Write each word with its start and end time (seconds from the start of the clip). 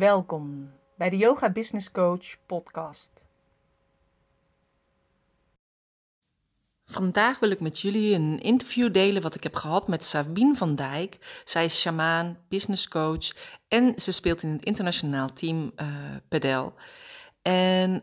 Welkom 0.00 0.72
bij 0.96 1.10
de 1.10 1.16
Yoga 1.16 1.50
Business 1.50 1.90
Coach 1.90 2.36
podcast. 2.46 3.10
Vandaag 6.84 7.38
wil 7.38 7.50
ik 7.50 7.60
met 7.60 7.80
jullie 7.80 8.14
een 8.14 8.40
interview 8.40 8.92
delen 8.92 9.22
wat 9.22 9.34
ik 9.34 9.42
heb 9.42 9.54
gehad 9.54 9.88
met 9.88 10.04
Sabine 10.04 10.54
van 10.54 10.74
Dijk. 10.74 11.40
Zij 11.44 11.64
is 11.64 11.80
shamaan, 11.80 12.38
business 12.48 12.88
coach 12.88 13.36
en 13.68 13.92
ze 13.96 14.12
speelt 14.12 14.42
in 14.42 14.50
het 14.50 14.64
internationaal 14.64 15.32
team 15.32 15.72
uh. 16.34 16.66
En 17.42 17.90
uh, 17.92 18.00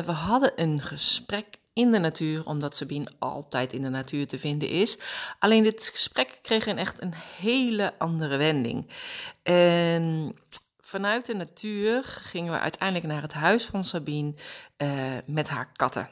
we 0.00 0.12
hadden 0.12 0.52
een 0.56 0.80
gesprek 0.80 1.46
in 1.72 1.90
de 1.90 1.98
natuur, 1.98 2.46
omdat 2.46 2.76
Sabine 2.76 3.10
altijd 3.18 3.72
in 3.72 3.82
de 3.82 3.88
natuur 3.88 4.26
te 4.26 4.38
vinden 4.38 4.68
is. 4.68 4.98
Alleen 5.38 5.62
dit 5.62 5.90
gesprek 5.92 6.38
kreeg 6.42 6.66
een 6.66 6.78
echt 6.78 7.02
een 7.02 7.14
hele 7.14 7.98
andere 7.98 8.36
wending. 8.36 8.90
En 9.42 10.34
vanuit 10.84 11.26
de 11.26 11.34
natuur 11.34 12.04
gingen 12.04 12.52
we 12.52 12.58
uiteindelijk 12.58 13.12
naar 13.12 13.22
het 13.22 13.32
huis 13.32 13.64
van 13.64 13.84
Sabine 13.84 14.34
uh, 14.78 15.12
met 15.26 15.48
haar 15.48 15.72
katten. 15.72 16.08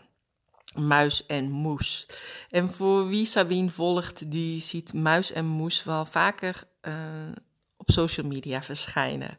Muis 0.74 1.26
en 1.26 1.50
Moes. 1.50 2.06
En 2.50 2.70
voor 2.70 3.08
wie 3.08 3.24
Sabine 3.24 3.70
volgt, 3.70 4.30
die 4.30 4.60
ziet 4.60 4.92
Muis 4.92 5.32
en 5.32 5.46
Moes 5.46 5.84
wel 5.84 6.04
vaker 6.04 6.62
uh, 6.82 6.94
op 7.76 7.90
social 7.90 8.26
media 8.26 8.62
verschijnen. 8.62 9.38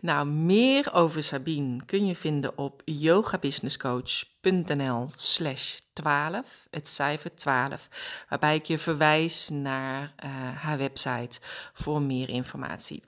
Nou, 0.00 0.26
meer 0.26 0.94
over 0.94 1.22
Sabine 1.22 1.84
kun 1.84 2.06
je 2.06 2.16
vinden 2.16 2.58
op 2.58 2.82
yogabusinesscoach.nl 2.84 5.08
slash 5.16 5.78
12, 5.92 6.66
het 6.70 6.88
cijfer 6.88 7.34
12, 7.34 7.88
waarbij 8.28 8.54
ik 8.54 8.64
je 8.64 8.78
verwijs 8.78 9.48
naar 9.48 10.14
uh, 10.24 10.30
haar 10.56 10.78
website 10.78 11.40
voor 11.72 12.02
meer 12.02 12.28
informatie. 12.28 13.02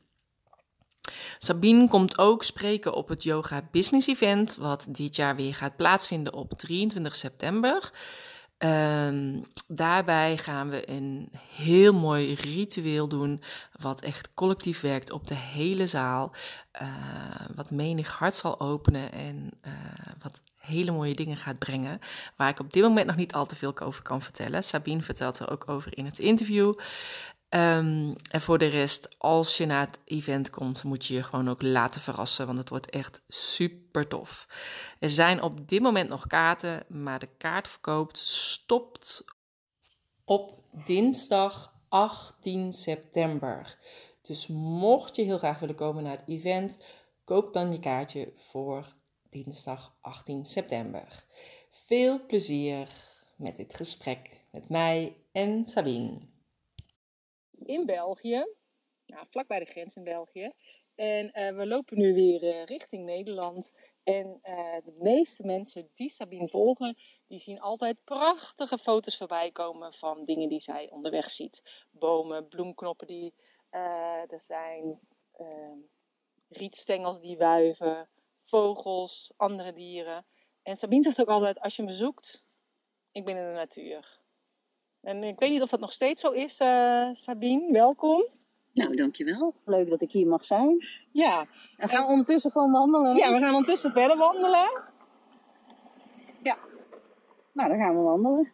Sabine 1.39 1.89
komt 1.89 2.19
ook 2.19 2.45
spreken 2.45 2.95
op 2.95 3.09
het 3.09 3.23
Yoga 3.23 3.69
Business 3.71 4.09
Event, 4.09 4.57
wat 4.57 4.87
dit 4.91 5.17
jaar 5.17 5.37
weer 5.37 5.55
gaat 5.55 5.77
plaatsvinden 5.77 6.33
op 6.33 6.53
23 6.59 7.17
september. 7.17 7.91
Um, 8.59 9.45
daarbij 9.69 10.37
gaan 10.37 10.69
we 10.69 10.91
een 10.91 11.33
heel 11.55 11.93
mooi 11.93 12.35
ritueel 12.35 13.09
doen, 13.09 13.43
wat 13.81 14.01
echt 14.01 14.35
collectief 14.35 14.81
werkt 14.81 15.11
op 15.11 15.27
de 15.27 15.35
hele 15.35 15.87
zaal. 15.87 16.33
Uh, 16.83 16.89
wat 17.55 17.71
menig 17.71 18.13
hart 18.13 18.35
zal 18.35 18.61
openen 18.61 19.13
en 19.13 19.51
uh, 19.67 19.73
wat 20.23 20.43
hele 20.57 20.91
mooie 20.91 21.15
dingen 21.15 21.37
gaat 21.37 21.59
brengen. 21.59 21.99
Waar 22.37 22.49
ik 22.49 22.61
op 22.61 22.73
dit 22.73 22.83
moment 22.83 23.07
nog 23.07 23.17
niet 23.17 23.35
al 23.35 23.47
te 23.47 23.57
veel 23.57 23.81
over 23.81 24.03
kan 24.03 24.23
vertellen. 24.23 24.63
Sabine 24.63 25.03
vertelt 25.03 25.39
er 25.39 25.51
ook 25.51 25.69
over 25.69 25.97
in 25.97 26.05
het 26.05 26.19
interview. 26.19 26.75
Um, 27.51 28.17
en 28.31 28.41
voor 28.41 28.59
de 28.59 28.67
rest, 28.67 29.15
als 29.19 29.57
je 29.57 29.67
naar 29.67 29.87
het 29.87 29.99
event 30.05 30.51
komt, 30.51 30.85
moet 30.85 31.07
je 31.07 31.15
je 31.15 31.23
gewoon 31.23 31.49
ook 31.49 31.63
laten 31.63 32.01
verrassen, 32.01 32.47
want 32.47 32.59
het 32.59 32.69
wordt 32.69 32.91
echt 32.91 33.23
super 33.29 34.09
tof. 34.09 34.49
Er 34.99 35.11
zijn 35.11 35.43
op 35.43 35.69
dit 35.69 35.83
moment 35.83 36.09
nog 36.09 36.27
kaarten, 36.27 36.85
maar 36.89 37.19
de 37.19 37.29
kaartverkoop 37.39 38.17
stopt 38.17 39.25
op 40.25 40.61
dinsdag 40.85 41.75
18 41.89 42.73
september. 42.73 43.79
Dus 44.23 44.47
mocht 44.47 45.17
je 45.17 45.23
heel 45.23 45.39
graag 45.39 45.59
willen 45.59 45.75
komen 45.75 46.03
naar 46.03 46.17
het 46.17 46.29
event, 46.29 46.79
koop 47.25 47.53
dan 47.53 47.73
je 47.73 47.79
kaartje 47.79 48.33
voor 48.35 48.87
dinsdag 49.31 49.97
18 50.01 50.45
september. 50.45 51.25
Veel 51.69 52.27
plezier 52.27 52.89
met 53.37 53.57
dit 53.57 53.75
gesprek 53.75 54.41
met 54.51 54.69
mij 54.69 55.17
en 55.33 55.67
Sabine 55.67 56.35
in 57.65 57.87
België, 57.87 58.47
nou, 59.07 59.27
vlak 59.31 59.47
bij 59.47 59.59
de 59.59 59.65
grens 59.65 59.95
in 59.95 60.05
België. 60.05 60.53
En 60.95 61.27
uh, 61.27 61.57
we 61.57 61.67
lopen 61.67 61.99
nu 61.99 62.15
weer 62.15 62.43
uh, 62.43 62.65
richting 62.65 63.05
Nederland. 63.05 63.73
En 64.03 64.27
uh, 64.43 64.77
de 64.85 64.97
meeste 64.99 65.47
mensen 65.47 65.91
die 65.95 66.11
Sabine 66.11 66.49
volgen, 66.49 66.97
die 67.27 67.39
zien 67.39 67.61
altijd 67.61 68.05
prachtige 68.05 68.79
foto's 68.79 69.17
voorbij 69.17 69.51
komen 69.51 69.95
van 69.95 70.25
dingen 70.25 70.49
die 70.49 70.61
zij 70.61 70.91
onderweg 70.91 71.31
ziet. 71.31 71.87
Bomen, 71.91 72.49
bloemknoppen 72.49 73.07
die 73.07 73.35
er 73.71 74.41
zijn, 74.41 75.01
ehm, 75.33 75.79
rietstengels 76.49 77.21
die 77.21 77.37
wuiven, 77.37 78.09
vogels, 78.45 79.33
andere 79.37 79.73
dieren. 79.73 80.27
En 80.63 80.77
Sabine 80.77 81.03
zegt 81.03 81.21
ook 81.21 81.29
altijd, 81.29 81.61
als 81.61 81.77
je 81.77 81.83
me 81.83 81.93
zoekt, 81.93 82.45
ik 83.13 83.25
ben 83.25 83.37
in 83.37 83.47
de 83.47 83.55
natuur. 83.55 84.21
En 85.07 85.25
ik 85.25 85.39
weet 85.39 85.51
niet 85.51 85.63
of 85.63 85.71
dat 85.71 85.81
nog 85.81 85.93
steeds 85.93 86.21
zo 86.21 86.31
is, 86.31 86.61
uh, 86.61 87.09
Sabine. 87.13 87.73
Welkom. 87.73 88.27
Nou, 88.73 88.97
dankjewel. 88.97 89.55
Leuk 89.65 89.89
dat 89.91 90.01
ik 90.01 90.13
hier 90.13 90.27
mag 90.27 90.45
zijn. 90.45 90.87
Ja. 91.13 91.47
En 91.77 91.89
gaan 91.89 92.05
we 92.05 92.11
ondertussen 92.11 92.51
gewoon 92.51 92.73
wandelen? 92.73 93.17
Ja, 93.17 93.33
we 93.33 93.39
gaan 93.39 93.55
ondertussen 93.55 93.93
verder 93.93 94.17
wandelen. 94.17 94.83
Ja. 96.43 96.59
Nou, 97.53 97.69
dan 97.69 97.79
gaan 97.79 97.97
we 97.97 98.03
wandelen. 98.03 98.53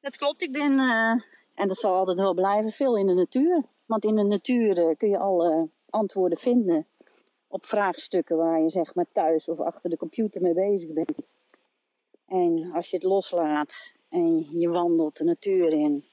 Dat 0.00 0.16
klopt, 0.16 0.42
ik 0.42 0.52
ben, 0.52 0.72
uh, 0.72 1.10
en 1.54 1.68
dat 1.68 1.76
zal 1.76 1.94
altijd 1.94 2.18
wel 2.18 2.34
blijven, 2.34 2.70
veel 2.70 2.96
in 2.96 3.06
de 3.06 3.14
natuur. 3.14 3.62
Want 3.86 4.04
in 4.04 4.14
de 4.14 4.24
natuur 4.24 4.78
uh, 4.78 4.96
kun 4.96 5.08
je 5.08 5.18
alle 5.18 5.68
antwoorden 5.90 6.38
vinden 6.38 6.86
op 7.48 7.64
vraagstukken 7.64 8.36
waar 8.36 8.60
je 8.60 8.70
zeg 8.70 8.94
maar 8.94 9.06
thuis 9.12 9.48
of 9.48 9.60
achter 9.60 9.90
de 9.90 9.96
computer 9.96 10.42
mee 10.42 10.54
bezig 10.54 10.92
bent. 10.92 11.38
En 12.26 12.70
als 12.74 12.90
je 12.90 12.96
het 12.96 13.04
loslaat 13.04 13.96
en 14.10 14.46
je 14.52 14.68
wandelt 14.68 15.16
de 15.16 15.24
natuur 15.24 15.72
in. 15.72 16.04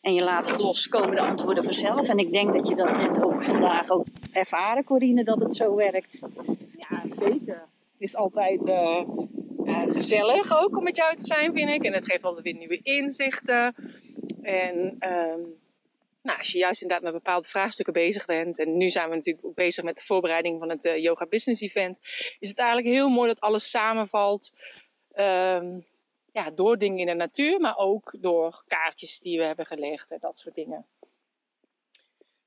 En 0.00 0.14
je 0.14 0.22
laat 0.22 0.50
het 0.50 0.60
los, 0.60 0.88
komen 0.88 1.14
de 1.14 1.20
antwoorden 1.20 1.64
vanzelf. 1.64 2.08
En 2.08 2.18
ik 2.18 2.32
denk 2.32 2.52
dat 2.52 2.68
je 2.68 2.74
dat 2.74 2.96
net 2.96 3.22
ook 3.22 3.42
vandaag 3.42 3.90
ook 3.90 4.06
ervaren, 4.32 4.84
Corine, 4.84 5.24
dat 5.24 5.40
het 5.40 5.56
zo 5.56 5.74
werkt. 5.74 6.26
Ja, 6.76 7.02
zeker. 7.06 7.66
Het 7.92 8.08
is 8.08 8.16
altijd 8.16 8.66
uh, 8.66 9.02
uh, 9.64 9.82
gezellig 9.88 10.58
ook 10.58 10.76
om 10.76 10.82
met 10.82 10.96
jou 10.96 11.16
te 11.16 11.24
zijn, 11.24 11.52
vind 11.52 11.68
ik. 11.68 11.84
En 11.84 11.92
het 11.92 12.06
geeft 12.06 12.24
altijd 12.24 12.44
weer 12.44 12.54
nieuwe 12.54 12.80
inzichten. 12.82 13.74
En 14.42 14.96
um, 15.00 15.56
nou, 16.22 16.38
als 16.38 16.52
je 16.52 16.58
juist 16.58 16.82
inderdaad 16.82 17.04
met 17.04 17.22
bepaalde 17.22 17.48
vraagstukken 17.48 17.94
bezig 17.94 18.26
bent. 18.26 18.58
En 18.58 18.76
nu 18.76 18.90
zijn 18.90 19.08
we 19.08 19.14
natuurlijk 19.14 19.46
ook 19.46 19.54
bezig 19.54 19.84
met 19.84 19.96
de 19.96 20.04
voorbereiding 20.04 20.58
van 20.58 20.68
het 20.68 20.84
uh, 20.84 20.98
Yoga 21.02 21.26
Business 21.26 21.60
Event. 21.60 22.00
Is 22.38 22.48
het 22.48 22.58
eigenlijk 22.58 22.88
heel 22.88 23.08
mooi 23.08 23.28
dat 23.28 23.40
alles 23.40 23.70
samenvalt. 23.70 24.52
Um, 25.14 25.84
ja, 26.32 26.50
door 26.50 26.78
dingen 26.78 26.98
in 26.98 27.06
de 27.06 27.14
natuur, 27.14 27.60
maar 27.60 27.76
ook 27.76 28.14
door 28.18 28.62
kaartjes 28.66 29.20
die 29.20 29.38
we 29.38 29.44
hebben 29.44 29.66
gelegd 29.66 30.10
en 30.10 30.18
dat 30.20 30.36
soort 30.36 30.54
dingen. 30.54 30.86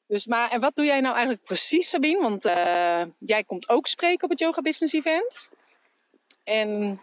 Dus 0.08 0.26
maar, 0.26 0.50
en 0.50 0.62
wat 0.62 0.76
doe 0.76 0.86
jij 0.86 1.00
nou 1.00 1.14
eigenlijk 1.14 1.44
precies, 1.44 1.90
Sabine? 1.90 2.22
Want 2.22 2.46
uh, 2.46 3.04
jij 3.20 3.44
komt 3.44 3.70
ook 3.70 3.88
spreken 3.88 4.24
op 4.24 4.30
het 4.30 4.40
Yoga 4.40 4.62
Business 4.62 4.94
Event. 4.94 5.52
En 6.44 7.00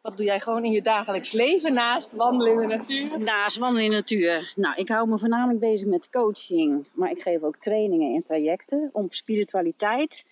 wat 0.00 0.16
doe 0.16 0.26
jij 0.26 0.40
gewoon 0.40 0.64
in 0.64 0.72
je 0.72 0.82
dagelijks 0.82 1.32
leven 1.32 1.72
naast 1.72 2.12
wandelen 2.12 2.52
in 2.52 2.68
de 2.68 2.76
natuur? 2.76 3.18
Naast 3.18 3.56
wandelen 3.56 3.84
in 3.84 3.90
de 3.90 3.96
natuur. 3.96 4.52
Nou, 4.56 4.76
ik 4.76 4.88
hou 4.88 5.08
me 5.08 5.18
voornamelijk 5.18 5.60
bezig 5.60 5.88
met 5.88 6.10
coaching, 6.10 6.86
maar 6.92 7.10
ik 7.10 7.22
geef 7.22 7.42
ook 7.42 7.56
trainingen 7.56 8.14
en 8.14 8.24
trajecten 8.24 8.90
om 8.92 9.06
spiritualiteit 9.10 10.24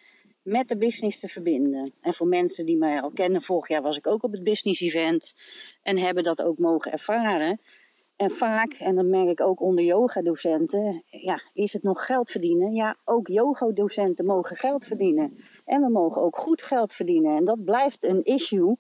met 0.45 0.69
de 0.69 0.77
business 0.77 1.21
te 1.21 1.29
verbinden. 1.29 1.93
En 2.01 2.15
voor 2.15 2.27
mensen 2.27 2.67
die 2.67 2.77
mij 2.77 3.01
al 3.01 3.11
kennen, 3.11 3.43
vorig 3.43 3.69
jaar 3.69 3.83
was 3.83 3.97
ik 3.97 4.07
ook 4.07 4.23
op 4.23 4.33
het 4.33 4.43
business 4.43 4.81
event 4.81 5.35
en 5.83 5.99
hebben 5.99 6.23
dat 6.23 6.43
ook 6.43 6.59
mogen 6.59 6.93
ervaren. 6.93 7.61
En 8.17 8.31
vaak, 8.31 8.73
en 8.73 8.95
dat 8.95 9.05
merk 9.05 9.29
ik 9.29 9.41
ook 9.41 9.61
onder 9.61 9.85
yogadocenten, 9.85 11.03
ja, 11.07 11.41
is 11.53 11.73
het 11.73 11.83
nog 11.83 12.07
geld 12.07 12.31
verdienen? 12.31 12.73
Ja, 12.73 12.97
ook 13.05 13.29
yogadocenten 13.29 14.25
mogen 14.25 14.57
geld 14.57 14.85
verdienen. 14.85 15.37
En 15.65 15.81
we 15.81 15.91
mogen 15.91 16.23
ook 16.23 16.37
goed 16.37 16.63
geld 16.63 16.93
verdienen. 16.93 17.37
En 17.37 17.45
dat 17.45 17.65
blijft 17.65 18.05
een 18.05 18.25
issue. 18.25 18.77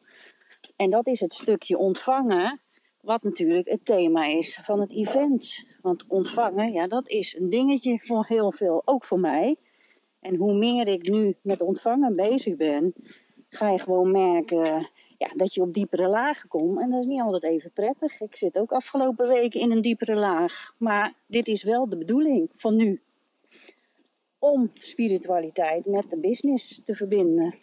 En 0.76 0.90
dat 0.90 1.06
is 1.06 1.20
het 1.20 1.34
stukje 1.34 1.78
ontvangen, 1.78 2.60
wat 3.00 3.22
natuurlijk 3.22 3.68
het 3.68 3.84
thema 3.84 4.24
is 4.24 4.58
van 4.62 4.80
het 4.80 4.92
event. 4.92 5.66
Want 5.82 6.04
ontvangen, 6.08 6.72
ja, 6.72 6.86
dat 6.86 7.08
is 7.08 7.36
een 7.38 7.50
dingetje 7.50 8.00
voor 8.02 8.24
heel 8.26 8.52
veel, 8.52 8.82
ook 8.84 9.04
voor 9.04 9.20
mij. 9.20 9.56
En 10.24 10.36
hoe 10.36 10.54
meer 10.54 10.88
ik 10.88 11.08
nu 11.08 11.34
met 11.42 11.60
ontvangen 11.60 12.16
bezig 12.16 12.56
ben, 12.56 12.94
ga 13.48 13.70
je 13.70 13.78
gewoon 13.78 14.10
merken 14.10 14.88
ja, 15.18 15.30
dat 15.36 15.54
je 15.54 15.60
op 15.60 15.74
diepere 15.74 16.08
lagen 16.08 16.48
komt. 16.48 16.80
En 16.80 16.90
dat 16.90 17.00
is 17.00 17.06
niet 17.06 17.20
altijd 17.20 17.42
even 17.42 17.70
prettig. 17.72 18.20
Ik 18.20 18.36
zit 18.36 18.58
ook 18.58 18.72
afgelopen 18.72 19.28
weken 19.28 19.60
in 19.60 19.70
een 19.70 19.80
diepere 19.80 20.14
laag. 20.14 20.74
Maar 20.78 21.14
dit 21.26 21.48
is 21.48 21.62
wel 21.62 21.88
de 21.88 21.96
bedoeling 21.96 22.48
van 22.52 22.76
nu. 22.76 23.00
Om 24.38 24.70
spiritualiteit 24.74 25.86
met 25.86 26.10
de 26.10 26.18
business 26.18 26.80
te 26.84 26.94
verbinden. 26.94 27.54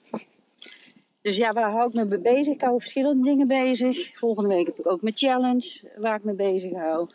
Dus 1.22 1.38
ja, 1.38 1.54
waar 1.54 1.72
hou 1.72 1.88
ik 1.88 1.94
me 1.94 2.06
mee 2.06 2.20
bezig? 2.20 2.54
Ik 2.54 2.62
hou 2.62 2.80
verschillende 2.80 3.24
dingen 3.24 3.48
bezig. 3.48 4.18
Volgende 4.18 4.56
week 4.56 4.66
heb 4.66 4.80
ik 4.80 4.92
ook 4.92 5.02
mijn 5.02 5.18
challenge 5.18 5.92
waar 5.98 6.18
ik 6.18 6.24
me 6.24 6.34
bezig 6.34 6.72
hou. 6.72 7.10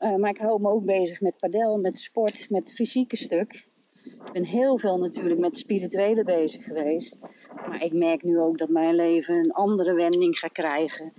Uh, 0.00 0.14
maar 0.14 0.30
ik 0.30 0.38
hou 0.38 0.60
me 0.60 0.68
ook 0.68 0.84
bezig 0.84 1.20
met 1.20 1.38
padel, 1.38 1.76
met 1.76 1.98
sport, 1.98 2.50
met 2.50 2.68
het 2.68 2.72
fysieke 2.72 3.16
stuk. 3.16 3.70
Ik 4.04 4.32
ben 4.32 4.44
heel 4.44 4.78
veel 4.78 4.98
natuurlijk 4.98 5.40
met 5.40 5.56
spirituele 5.56 6.24
bezig 6.24 6.64
geweest. 6.64 7.18
Maar 7.68 7.84
ik 7.84 7.92
merk 7.92 8.22
nu 8.22 8.38
ook 8.38 8.58
dat 8.58 8.68
mijn 8.68 8.94
leven 8.94 9.34
een 9.34 9.52
andere 9.52 9.94
wending 9.94 10.38
gaat 10.38 10.52
krijgen. 10.52 11.12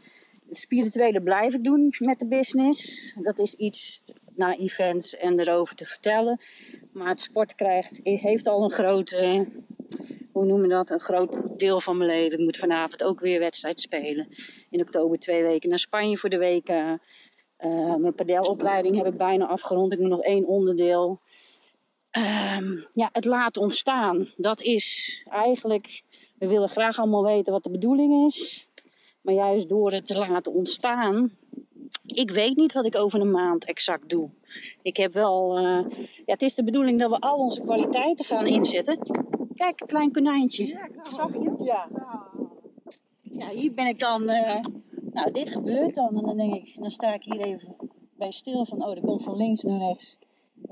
Het 0.48 0.58
spirituele 0.58 1.22
blijf 1.22 1.54
ik 1.54 1.64
doen 1.64 1.94
met 2.00 2.20
de 2.20 2.28
business. 2.28 3.14
Dat 3.22 3.40
is 3.40 3.54
iets 3.54 4.02
naar 4.36 4.56
events 4.58 5.16
en 5.16 5.40
erover 5.40 5.76
te 5.76 5.86
vertellen. 5.86 6.42
Maar 6.94 7.08
het 7.08 7.22
sport 7.22 7.56
krijgt, 7.56 8.00
heeft 8.04 8.48
al 8.48 8.64
een 8.64 8.72
groot, 8.72 9.12
eh, 9.12 9.40
hoe 10.32 10.46
noemen 10.46 10.68
we 10.68 10.74
dat, 10.74 10.90
een 10.90 11.00
groot 11.00 11.60
deel 11.60 11.80
van 11.80 11.98
mijn 11.98 12.10
leven. 12.10 12.40
Ik 12.40 12.44
moet 12.44 12.58
vanavond 12.58 13.04
ook 13.04 13.20
weer 13.20 13.40
wedstrijd 13.40 13.80
spelen. 13.80 14.28
In 14.70 14.82
oktober 14.82 15.20
twee 15.20 15.44
weken 15.44 15.70
naar 15.70 15.80
Spanje 15.80 16.18
voor 16.18 16.30
de 16.30 16.38
weken. 16.38 17.02
Uh, 17.60 17.96
mijn 17.96 18.16
padelopleiding 18.16 18.96
heb 18.96 19.06
ik 19.06 19.18
bijna 19.18 19.48
afgerond. 19.48 19.94
Ik 19.94 20.00
moet 20.00 20.10
nog 20.10 20.22
één 20.22 20.46
onderdeel. 20.46 21.22
Ehm, 22.14 22.78
ja, 22.92 23.10
het 23.12 23.26
laten 23.26 23.62
ontstaan. 23.62 24.28
Dat 24.38 24.62
is 24.62 25.26
eigenlijk. 25.30 26.04
We 26.38 26.48
willen 26.48 26.70
graag 26.70 27.00
allemaal 27.00 27.24
weten 27.24 27.54
wat 27.54 27.64
de 27.64 27.70
bedoeling 27.70 28.26
is. 28.26 28.68
Maar 29.22 29.34
juist 29.34 29.70
door 29.70 29.92
het 29.92 30.08
te 30.08 30.18
laten 30.18 30.54
ontstaan. 30.54 31.32
Ik 32.06 32.32
weet 32.32 32.56
niet 32.56 32.74
wat 32.74 32.86
ik 32.86 32.96
over 32.96 33.22
een 33.22 33.32
maand 33.32 33.66
exact 33.66 34.10
doe. 34.10 34.30
Ik 34.82 34.98
heb 34.98 35.14
wel. 35.14 35.58
Uh, 35.58 35.86
ja, 36.00 36.34
het 36.34 36.42
is 36.42 36.54
de 36.54 36.64
bedoeling 36.64 37.00
dat 37.00 37.10
we 37.10 37.20
al 37.20 37.38
onze 37.38 37.62
kwaliteiten 37.62 38.26
gaan 38.26 38.46
inzetten. 38.46 39.00
Kijk, 39.56 39.82
een 39.82 39.88
klein 39.88 40.12
konijntje. 40.12 40.68
Ja, 40.68 40.90
Zag 41.04 41.34
je? 41.34 41.56
Ja. 41.64 41.88
Ja, 43.22 43.50
hier 43.50 43.74
ben 43.74 43.88
ik 43.88 44.00
dan. 44.00 44.30
Uh, 44.30 44.60
nou, 45.12 45.32
dit 45.32 45.50
gebeurt 45.50 45.96
dan. 45.96 46.16
En 46.16 46.22
dan 46.22 46.38
denk 46.38 46.54
ik, 46.54 46.76
dan 46.80 46.90
sta 46.90 47.14
ik 47.14 47.24
hier 47.24 47.42
even 47.42 47.76
bij 48.18 48.32
stil 48.32 48.66
van, 48.66 48.84
oh, 48.84 48.92
er 48.92 49.02
komt 49.02 49.24
van 49.24 49.36
links 49.36 49.64
naar 49.64 49.80
rechts 49.80 50.20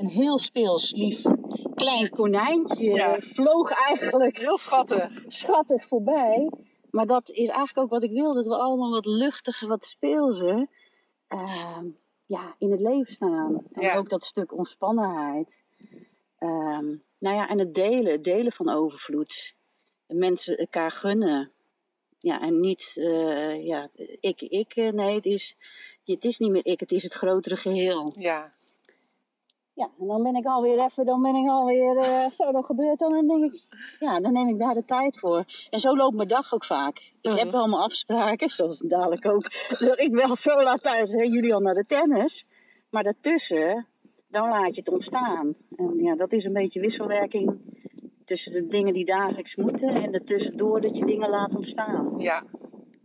een 0.01 0.07
heel 0.07 0.37
speels, 0.39 0.91
lief 0.91 1.21
klein 1.75 2.09
konijntje. 2.09 2.91
Ja. 2.91 3.19
Vloog 3.19 3.71
eigenlijk. 3.71 4.37
Heel 4.37 4.57
schattig. 4.57 5.23
Schattig 5.27 5.85
voorbij. 5.85 6.51
Maar 6.91 7.05
dat 7.05 7.29
is 7.29 7.47
eigenlijk 7.47 7.77
ook 7.77 7.89
wat 7.89 8.03
ik 8.03 8.11
wil. 8.11 8.33
Dat 8.33 8.45
we 8.45 8.55
allemaal 8.55 8.91
wat 8.91 9.05
luchtiger, 9.05 9.67
wat 9.67 9.85
speelser 9.85 10.67
uh, 11.29 11.77
ja, 12.25 12.55
in 12.57 12.71
het 12.71 12.79
leven 12.79 13.13
staan. 13.13 13.63
En 13.71 13.97
ook 13.97 14.09
dat 14.09 14.25
stuk 14.25 14.53
ontspannenheid. 14.57 15.63
Uh, 16.39 16.79
nou 17.17 17.35
ja, 17.35 17.49
en 17.49 17.59
het 17.59 17.75
delen. 17.75 18.11
Het 18.11 18.23
delen 18.23 18.51
van 18.51 18.69
overvloed. 18.69 19.55
Mensen 20.07 20.57
elkaar 20.57 20.91
gunnen. 20.91 21.51
Ja, 22.19 22.41
en 22.41 22.59
niet, 22.59 22.93
uh, 22.95 23.65
ja, 23.65 23.89
ik, 24.19 24.41
ik, 24.41 24.75
eh, 24.75 24.91
nee, 24.91 25.15
het 25.15 25.25
is, 25.25 25.55
het 26.05 26.25
is 26.25 26.37
niet 26.37 26.51
meer 26.51 26.65
ik, 26.65 26.79
het 26.79 26.91
is 26.91 27.03
het 27.03 27.13
grotere 27.13 27.55
geheel. 27.55 28.13
Ja. 28.19 28.51
Ja, 29.81 29.89
en 29.99 30.07
dan 30.07 30.23
ben 30.23 30.35
ik 30.35 30.45
alweer 30.45 30.79
even, 30.79 31.05
dan 31.05 31.21
ben 31.21 31.35
ik 31.35 31.49
alweer, 31.49 31.95
uh, 31.95 32.29
zo, 32.29 32.51
dat 32.51 32.65
gebeurt 32.65 32.99
dan 32.99 33.15
en 33.15 33.27
denk 33.27 33.43
ik, 33.43 33.65
ja, 33.99 34.19
dan 34.19 34.33
neem 34.33 34.47
ik 34.47 34.59
daar 34.59 34.73
de 34.73 34.85
tijd 34.85 35.19
voor. 35.19 35.45
En 35.69 35.79
zo 35.79 35.95
loopt 35.95 36.15
mijn 36.15 36.27
dag 36.27 36.53
ook 36.53 36.65
vaak. 36.65 36.97
Ik 37.21 37.37
heb 37.37 37.47
mhm. 37.47 37.51
wel 37.51 37.67
mijn 37.67 37.81
afspraken, 37.81 38.49
zoals 38.49 38.79
dadelijk 38.79 39.25
ook. 39.25 39.43
Dus 39.79 39.95
ik 39.95 40.13
wel 40.13 40.35
zo 40.35 40.63
laat 40.63 40.83
thuis, 40.83 41.11
hè, 41.11 41.21
jullie 41.21 41.53
al 41.53 41.59
naar 41.59 41.73
de 41.73 41.85
tennis. 41.87 42.45
Maar 42.89 43.03
daartussen, 43.03 43.87
dan 44.27 44.49
laat 44.49 44.75
je 44.75 44.81
het 44.81 44.89
ontstaan. 44.89 45.53
En 45.75 45.97
ja, 45.97 46.15
dat 46.15 46.31
is 46.31 46.45
een 46.45 46.53
beetje 46.53 46.79
wisselwerking 46.79 47.59
tussen 48.25 48.51
de 48.51 48.67
dingen 48.67 48.93
die 48.93 49.05
dagelijks 49.05 49.55
moeten 49.55 49.89
en 49.89 50.13
ertussendoor 50.13 50.81
dat 50.81 50.97
je 50.97 51.05
dingen 51.05 51.29
laat 51.29 51.55
ontstaan. 51.55 52.13
Ja. 52.17 52.43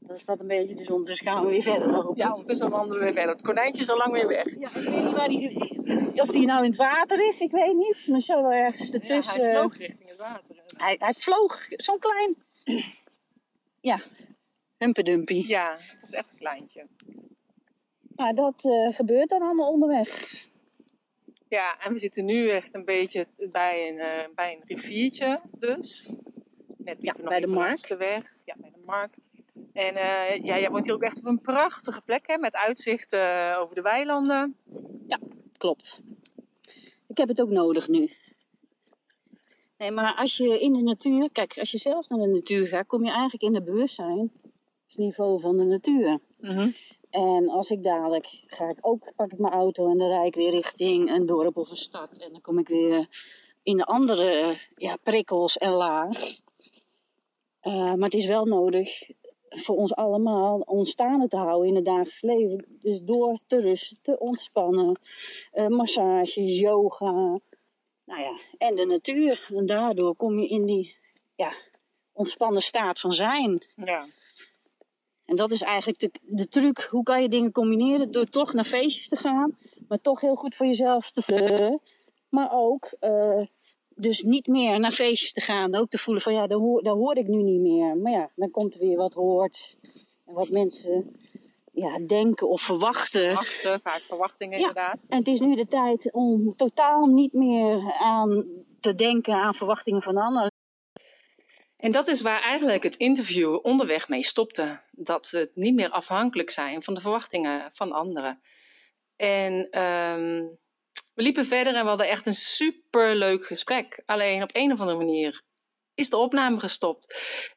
Dat 0.06 0.16
is 0.16 0.24
dat 0.24 0.40
een 0.40 0.46
beetje, 0.46 0.74
dus 0.74 0.90
ondertussen 0.90 1.26
gaan 1.26 1.44
we 1.44 1.50
weer 1.50 1.62
verder 1.62 1.88
lopen. 1.88 2.16
Ja, 2.16 2.30
ondertussen 2.30 2.70
wandelen 2.70 2.98
we 2.98 3.04
weer 3.04 3.12
verder. 3.12 3.32
Het 3.32 3.42
konijntje 3.42 3.82
is 3.82 3.90
al 3.90 3.96
lang 3.96 4.12
weer 4.12 4.28
weg. 4.28 4.58
Ja, 4.58 4.68
ik 4.68 4.74
weet 4.74 5.04
niet 5.04 5.12
waar 5.12 5.28
die, 5.28 6.20
of 6.20 6.28
die 6.28 6.46
nou 6.46 6.64
in 6.64 6.70
het 6.70 6.78
water 6.78 7.28
is, 7.28 7.40
ik 7.40 7.50
weet 7.50 7.76
niet. 7.76 8.06
Maar 8.08 8.20
zo 8.20 8.48
ergens 8.48 8.92
ertussen. 8.92 9.42
Ja, 9.42 9.46
hij 9.46 9.58
vloog 9.58 9.76
richting 9.76 10.08
het 10.08 10.18
water. 10.18 10.56
Hij, 10.76 10.96
hij 10.98 11.14
vloog, 11.14 11.66
zo'n 11.68 11.98
klein, 11.98 12.36
ja, 13.80 14.00
humpedumpie. 14.78 15.48
Ja, 15.48 15.70
dat 15.70 16.02
is 16.02 16.12
echt 16.12 16.28
een 16.30 16.38
kleintje. 16.38 16.86
Maar 18.16 18.34
dat 18.34 18.64
uh, 18.64 18.92
gebeurt 18.92 19.28
dan 19.28 19.42
allemaal 19.42 19.70
onderweg. 19.70 20.44
Ja, 21.48 21.78
en 21.78 21.92
we 21.92 21.98
zitten 21.98 22.24
nu 22.24 22.50
echt 22.50 22.74
een 22.74 22.84
beetje 22.84 23.26
bij 23.36 23.88
een, 23.88 23.96
uh, 23.96 24.34
bij 24.34 24.54
een 24.54 24.62
riviertje 24.66 25.40
dus. 25.58 26.10
Net 26.76 27.02
ja, 27.02 27.14
bij 27.22 27.40
de 27.40 27.46
markt. 27.46 27.88
De 27.88 27.96
weg. 27.96 28.32
Ja, 28.44 28.54
bij 28.58 28.70
de 28.70 28.82
markt. 28.84 29.16
En 29.72 29.94
uh, 29.94 30.44
ja, 30.44 30.58
jij 30.58 30.70
woont 30.70 30.84
hier 30.86 30.94
ook 30.94 31.02
echt 31.02 31.18
op 31.18 31.24
een 31.24 31.40
prachtige 31.40 32.02
plek 32.02 32.26
hè, 32.26 32.38
met 32.38 32.54
uitzicht 32.54 33.12
uh, 33.12 33.56
over 33.60 33.74
de 33.74 33.80
weilanden. 33.80 34.56
Ja, 35.06 35.18
klopt. 35.58 36.02
Ik 37.06 37.16
heb 37.16 37.28
het 37.28 37.40
ook 37.40 37.50
nodig 37.50 37.88
nu. 37.88 38.12
Nee, 39.78 39.90
maar 39.90 40.14
als 40.14 40.36
je 40.36 40.60
in 40.60 40.72
de 40.72 40.82
natuur, 40.82 41.30
kijk, 41.32 41.58
als 41.58 41.70
je 41.70 41.78
zelf 41.78 42.08
naar 42.08 42.18
de 42.18 42.26
natuur 42.26 42.66
gaat, 42.66 42.86
kom 42.86 43.04
je 43.04 43.10
eigenlijk 43.10 43.42
in 43.42 43.54
het 43.54 43.64
bewustzijnsniveau 43.64 45.40
van 45.40 45.56
de 45.56 45.64
natuur. 45.64 46.18
Mm 46.40 46.50
-hmm. 46.50 46.74
En 47.10 47.48
als 47.48 47.70
ik 47.70 47.82
dadelijk 47.82 48.26
ga 48.46 48.68
ik 48.68 48.78
ook, 48.80 49.12
pak 49.16 49.32
ik 49.32 49.38
mijn 49.38 49.52
auto 49.52 49.90
en 49.90 49.98
dan 49.98 50.08
rijd 50.08 50.26
ik 50.26 50.34
weer 50.34 50.50
richting 50.50 51.10
een 51.10 51.26
dorp 51.26 51.56
of 51.56 51.70
een 51.70 51.76
stad. 51.76 52.12
En 52.12 52.32
dan 52.32 52.40
kom 52.40 52.58
ik 52.58 52.68
weer 52.68 53.08
in 53.62 53.76
de 53.76 53.84
andere 53.84 54.58
ja, 54.76 54.96
prikkels 55.02 55.56
en 55.56 55.70
laag. 55.70 56.18
Uh, 57.62 57.72
maar 57.72 58.08
het 58.08 58.14
is 58.14 58.26
wel 58.26 58.44
nodig 58.44 59.10
voor 59.56 59.76
ons 59.76 59.94
allemaal 59.94 60.58
ontstaande 60.58 61.28
te 61.28 61.36
houden 61.36 61.68
in 61.68 61.74
het 61.74 61.84
dagelijks 61.84 62.22
leven. 62.22 62.64
Dus 62.82 63.00
door 63.02 63.38
te 63.46 63.60
rusten, 63.60 63.98
te 64.02 64.18
ontspannen, 64.18 65.00
uh, 65.54 65.66
massages, 65.66 66.58
yoga, 66.58 67.40
nou 68.06 68.20
ja, 68.20 68.38
en 68.58 68.74
de 68.74 68.84
natuur. 68.84 69.46
En 69.54 69.66
daardoor 69.66 70.16
kom 70.16 70.38
je 70.38 70.48
in 70.48 70.64
die 70.64 70.96
ja, 71.34 71.52
ontspannen 72.12 72.62
staat 72.62 73.00
van 73.00 73.12
zijn. 73.12 73.62
Ja. 73.74 74.06
En 75.24 75.36
dat 75.36 75.50
is 75.50 75.62
eigenlijk 75.62 75.98
de, 75.98 76.10
de 76.22 76.48
truc. 76.48 76.88
Hoe 76.90 77.02
kan 77.02 77.22
je 77.22 77.28
dingen 77.28 77.52
combineren? 77.52 78.10
Door 78.10 78.26
toch 78.26 78.52
naar 78.52 78.64
feestjes 78.64 79.08
te 79.08 79.16
gaan, 79.16 79.56
maar 79.88 80.00
toch 80.00 80.20
heel 80.20 80.34
goed 80.34 80.54
voor 80.54 80.66
jezelf 80.66 81.10
te 81.10 81.22
voelen. 81.22 81.80
Maar 82.28 82.48
ook 82.52 82.92
uh, 83.00 83.46
dus 83.96 84.22
niet 84.22 84.46
meer 84.46 84.80
naar 84.80 84.92
feestjes 84.92 85.32
te 85.32 85.40
gaan. 85.40 85.74
Ook 85.74 85.88
te 85.88 85.98
voelen 85.98 86.22
van 86.22 86.32
ja, 86.32 86.46
daar 86.46 86.58
hoor, 86.58 86.82
daar 86.82 86.94
hoor 86.94 87.16
ik 87.16 87.26
nu 87.26 87.42
niet 87.42 87.60
meer. 87.60 87.96
Maar 87.96 88.12
ja, 88.12 88.30
dan 88.34 88.50
komt 88.50 88.74
er 88.74 88.80
weer 88.80 88.96
wat 88.96 89.14
hoort. 89.14 89.76
En 90.26 90.34
wat 90.34 90.48
mensen 90.48 91.16
ja, 91.72 91.98
denken 91.98 92.48
of 92.48 92.60
verwachten. 92.60 93.24
Verwachten, 93.24 93.80
vaak 93.80 94.00
verwachtingen 94.00 94.58
ja. 94.58 94.66
inderdaad. 94.66 94.98
En 95.08 95.18
het 95.18 95.28
is 95.28 95.40
nu 95.40 95.54
de 95.54 95.66
tijd 95.66 96.12
om 96.12 96.56
totaal 96.56 97.06
niet 97.06 97.32
meer 97.32 97.94
aan 97.98 98.44
te 98.80 98.94
denken 98.94 99.34
aan 99.34 99.54
verwachtingen 99.54 100.02
van 100.02 100.16
anderen. 100.16 100.52
En 101.76 101.92
dat 101.92 102.08
is 102.08 102.22
waar 102.22 102.40
eigenlijk 102.40 102.82
het 102.82 102.96
interview 102.96 103.58
onderweg 103.62 104.08
mee 104.08 104.24
stopte. 104.24 104.80
Dat 104.90 105.26
ze 105.26 105.50
niet 105.54 105.74
meer 105.74 105.90
afhankelijk 105.90 106.50
zijn 106.50 106.82
van 106.82 106.94
de 106.94 107.00
verwachtingen 107.00 107.70
van 107.72 107.92
anderen. 107.92 108.40
En 109.16 109.80
um, 109.82 110.58
we 111.16 111.22
liepen 111.22 111.46
verder 111.46 111.74
en 111.74 111.82
we 111.82 111.88
hadden 111.88 112.08
echt 112.08 112.26
een 112.26 112.34
superleuk 112.34 113.46
gesprek. 113.46 114.02
Alleen 114.06 114.42
op 114.42 114.50
een 114.52 114.72
of 114.72 114.80
andere 114.80 114.98
manier 114.98 115.42
is 115.94 116.10
de 116.10 116.16
opname 116.16 116.60
gestopt. 116.60 117.14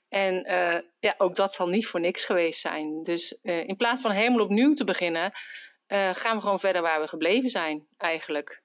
En 0.10 0.52
uh, 0.52 0.80
ja, 1.00 1.16
ook 1.18 1.36
dat 1.36 1.54
zal 1.54 1.68
niet 1.68 1.88
voor 1.88 2.00
niks 2.00 2.26
geweest 2.26 2.60
zijn. 2.60 3.04
Dus 3.04 3.38
uh, 3.44 3.68
in 3.68 3.76
plaats 3.76 4.02
van 4.02 4.12
helemaal 4.12 4.44
opnieuw 4.44 4.74
te 4.74 4.84
beginnen, 4.84 5.32
uh, 5.88 6.14
gaan 6.14 6.36
we 6.36 6.42
gewoon 6.42 6.60
verder 6.60 6.82
waar 6.82 7.02
we 7.02 7.08
gebleven 7.08 7.50
zijn, 7.50 7.88
eigenlijk. 7.98 8.64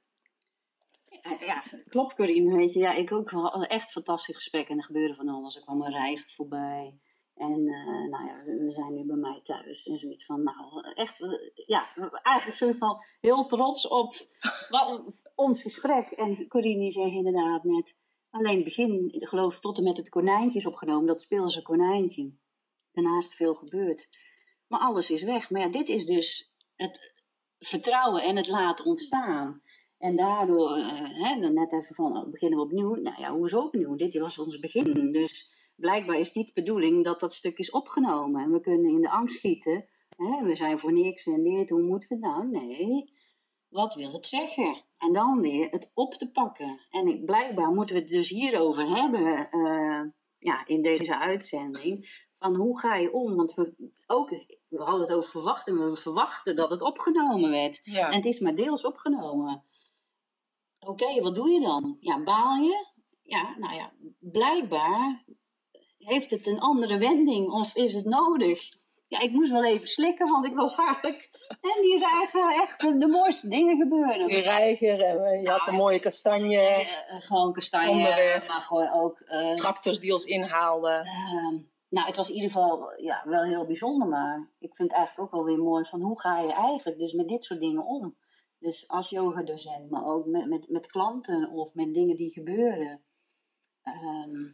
Ja, 1.40 1.62
klopt 1.88 2.14
Corine, 2.14 2.56
weet 2.56 2.72
je. 2.72 2.78
Ja, 2.78 2.94
ik 2.94 3.12
ook 3.12 3.30
wel 3.30 3.64
echt 3.64 3.90
fantastisch 3.90 4.36
gesprek 4.36 4.68
en 4.68 4.76
er 4.76 4.84
gebeurde 4.84 5.14
van 5.14 5.28
alles. 5.28 5.56
Er 5.56 5.62
kwam 5.62 5.82
een 5.82 5.92
reiger 5.92 6.30
voorbij. 6.36 6.98
En 7.34 7.66
uh, 7.66 8.08
nou 8.08 8.26
ja, 8.26 8.44
we 8.44 8.70
zijn 8.70 8.94
nu 8.94 9.04
bij 9.04 9.16
mij 9.16 9.40
thuis. 9.42 9.86
En 9.86 9.98
zoiets 9.98 10.26
van, 10.26 10.42
nou, 10.42 10.92
echt, 10.94 11.18
ja, 11.66 11.94
eigenlijk 12.22 12.56
soort 12.56 12.78
van 12.78 13.04
heel 13.20 13.46
trots 13.46 13.88
op 13.88 14.14
wat, 14.68 15.02
ons 15.34 15.62
gesprek. 15.62 16.10
En 16.10 16.48
Corine 16.48 16.90
zei 16.90 17.14
inderdaad 17.14 17.64
net, 17.64 17.96
alleen 18.30 18.54
het 18.54 18.64
begin, 18.64 19.12
ik 19.12 19.28
geloof 19.28 19.60
tot 19.60 19.78
en 19.78 19.84
met 19.84 19.96
het 19.96 20.08
konijntje 20.08 20.58
is 20.58 20.66
opgenomen. 20.66 21.06
Dat 21.06 21.20
speelse 21.20 21.62
konijntje. 21.62 22.32
Daarna 22.92 23.18
is 23.18 23.24
er 23.24 23.36
veel 23.36 23.54
gebeurd. 23.54 24.08
Maar 24.66 24.80
alles 24.80 25.10
is 25.10 25.22
weg. 25.22 25.50
Maar 25.50 25.60
ja, 25.60 25.68
dit 25.68 25.88
is 25.88 26.06
dus 26.06 26.52
het 26.76 27.12
vertrouwen 27.58 28.22
en 28.22 28.36
het 28.36 28.48
laten 28.48 28.84
ontstaan. 28.84 29.62
En 29.98 30.16
daardoor, 30.16 30.78
uh, 30.78 31.22
hè, 31.22 31.40
dan 31.40 31.54
net 31.54 31.72
even 31.72 31.94
van, 31.94 32.16
oh, 32.16 32.30
beginnen 32.30 32.58
we 32.58 32.64
opnieuw. 32.64 32.94
Nou 32.94 33.20
ja, 33.20 33.32
hoezo 33.32 33.60
opnieuw? 33.60 33.96
Dit 33.96 34.18
was 34.18 34.38
ons 34.38 34.58
begin. 34.58 35.12
Dus 35.12 35.56
blijkbaar 35.76 36.18
is 36.18 36.32
niet 36.32 36.46
de 36.46 36.52
bedoeling 36.62 37.04
dat 37.04 37.20
dat 37.20 37.32
stuk 37.32 37.58
is 37.58 37.70
opgenomen. 37.70 38.42
En 38.42 38.52
we 38.52 38.60
kunnen 38.60 38.90
in 38.90 39.00
de 39.00 39.10
angst 39.10 39.36
schieten. 39.36 39.86
Hè, 40.16 40.44
we 40.44 40.56
zijn 40.56 40.78
voor 40.78 40.92
niks 40.92 41.26
en 41.26 41.42
dit, 41.42 41.70
hoe 41.70 41.82
moeten 41.82 42.08
we 42.08 42.26
nou? 42.26 42.48
Nee, 42.50 43.12
wat 43.68 43.94
wil 43.94 44.12
het 44.12 44.26
zeggen? 44.26 44.82
En 44.98 45.12
dan 45.12 45.40
weer 45.40 45.68
het 45.70 45.90
op 45.94 46.14
te 46.14 46.30
pakken. 46.30 46.80
En 46.90 47.24
blijkbaar 47.24 47.70
moeten 47.70 47.96
we 47.96 48.02
het 48.02 48.10
dus 48.10 48.28
hierover 48.28 48.88
hebben 48.88 49.48
uh, 49.52 50.00
ja, 50.38 50.66
in 50.66 50.82
deze 50.82 51.18
uitzending. 51.18 52.22
Van 52.38 52.56
hoe 52.56 52.78
ga 52.78 52.96
je 52.96 53.12
om? 53.12 53.36
Want 53.36 53.54
we, 53.54 53.92
ook, 54.06 54.30
we 54.68 54.82
hadden 54.82 55.00
het 55.00 55.12
over 55.12 55.30
verwachten. 55.30 55.90
We 55.90 55.96
verwachten 55.96 56.56
dat 56.56 56.70
het 56.70 56.82
opgenomen 56.82 57.50
werd. 57.50 57.80
Ja. 57.82 58.08
En 58.08 58.16
het 58.16 58.24
is 58.24 58.38
maar 58.38 58.54
deels 58.54 58.84
opgenomen. 58.84 59.64
Oké, 60.80 61.20
wat 61.20 61.34
doe 61.34 61.50
je 61.50 61.60
dan? 61.60 61.96
Ja, 62.00 62.22
baal 62.22 62.56
je? 62.56 62.86
Ja, 63.22 63.54
nou 63.58 63.74
ja, 63.74 63.92
blijkbaar 64.18 65.23
heeft 66.04 66.30
het 66.30 66.46
een 66.46 66.60
andere 66.60 66.98
wending 66.98 67.50
of 67.50 67.74
is 67.74 67.94
het 67.94 68.04
nodig? 68.04 68.68
Ja, 69.06 69.20
ik 69.20 69.30
moest 69.30 69.50
wel 69.50 69.64
even 69.64 69.86
slikken, 69.88 70.30
want 70.30 70.46
ik 70.46 70.54
was 70.54 70.74
eigenlijk... 70.74 71.30
En 71.60 71.82
die 71.82 71.98
reiger, 71.98 72.60
echt 72.60 72.80
de, 72.80 72.96
de 72.96 73.06
mooiste 73.06 73.48
dingen 73.48 73.76
gebeuren. 73.76 74.26
Die 74.26 74.40
reiger, 74.40 75.00
en 75.00 75.24
eh, 75.24 75.42
je 75.42 75.48
had 75.50 75.68
een 75.68 75.74
mooie 75.74 76.00
kastanje. 76.00 76.58
Eh, 76.58 76.80
eh, 76.80 77.22
gewoon 77.22 77.52
kastanje, 77.52 77.90
Onderweg. 77.90 78.48
maar 78.48 78.60
gewoon 78.62 78.90
ook... 78.92 79.18
eh, 79.20 79.54
Tractors 79.54 79.98
die 80.00 80.12
ons 80.12 80.24
inhaalden. 80.24 81.00
Ehm, 81.04 81.56
nou, 81.88 82.06
het 82.06 82.16
was 82.16 82.28
in 82.28 82.34
ieder 82.34 82.50
geval 82.50 82.92
ja, 82.96 83.22
wel 83.24 83.42
heel 83.42 83.66
bijzonder, 83.66 84.08
maar 84.08 84.50
ik 84.58 84.74
vind 84.74 84.88
het 84.90 84.98
eigenlijk 84.98 85.28
ook 85.28 85.34
wel 85.40 85.54
weer 85.54 85.64
mooi 85.64 85.84
van 85.84 86.00
hoe 86.00 86.20
ga 86.20 86.38
je 86.38 86.52
eigenlijk 86.52 86.98
dus 86.98 87.12
met 87.12 87.28
dit 87.28 87.44
soort 87.44 87.60
dingen 87.60 87.84
om? 87.86 88.16
Dus 88.58 88.88
als 88.88 89.10
yogadocent, 89.10 89.90
maar 89.90 90.04
ook 90.06 90.26
met, 90.26 90.46
met, 90.46 90.68
met 90.68 90.86
klanten 90.86 91.50
of 91.50 91.74
met 91.74 91.94
dingen 91.94 92.16
die 92.16 92.30
gebeuren. 92.30 93.02
Ehm, 93.82 94.44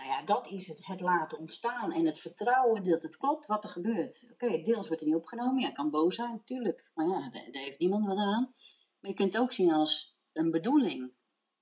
nou 0.00 0.12
ja, 0.12 0.22
dat 0.22 0.46
is 0.46 0.66
het, 0.66 0.86
het 0.86 1.00
laten 1.00 1.38
ontstaan 1.38 1.92
en 1.92 2.06
het 2.06 2.18
vertrouwen 2.18 2.84
dat 2.84 3.02
het 3.02 3.16
klopt 3.16 3.46
wat 3.46 3.64
er 3.64 3.70
gebeurt. 3.70 4.26
Oké, 4.32 4.62
deels 4.62 4.86
wordt 4.86 5.02
er 5.02 5.08
niet 5.08 5.16
opgenomen, 5.16 5.62
ja, 5.62 5.70
kan 5.70 5.90
boos 5.90 6.14
zijn, 6.14 6.30
natuurlijk, 6.30 6.90
maar 6.94 7.06
ja, 7.06 7.30
daar, 7.30 7.48
daar 7.50 7.62
heeft 7.62 7.78
niemand 7.78 8.06
wat 8.06 8.16
aan. 8.16 8.54
Maar 9.00 9.10
je 9.10 9.14
kunt 9.14 9.32
het 9.32 9.42
ook 9.42 9.52
zien 9.52 9.72
als 9.72 10.18
een 10.32 10.50
bedoeling 10.50 11.12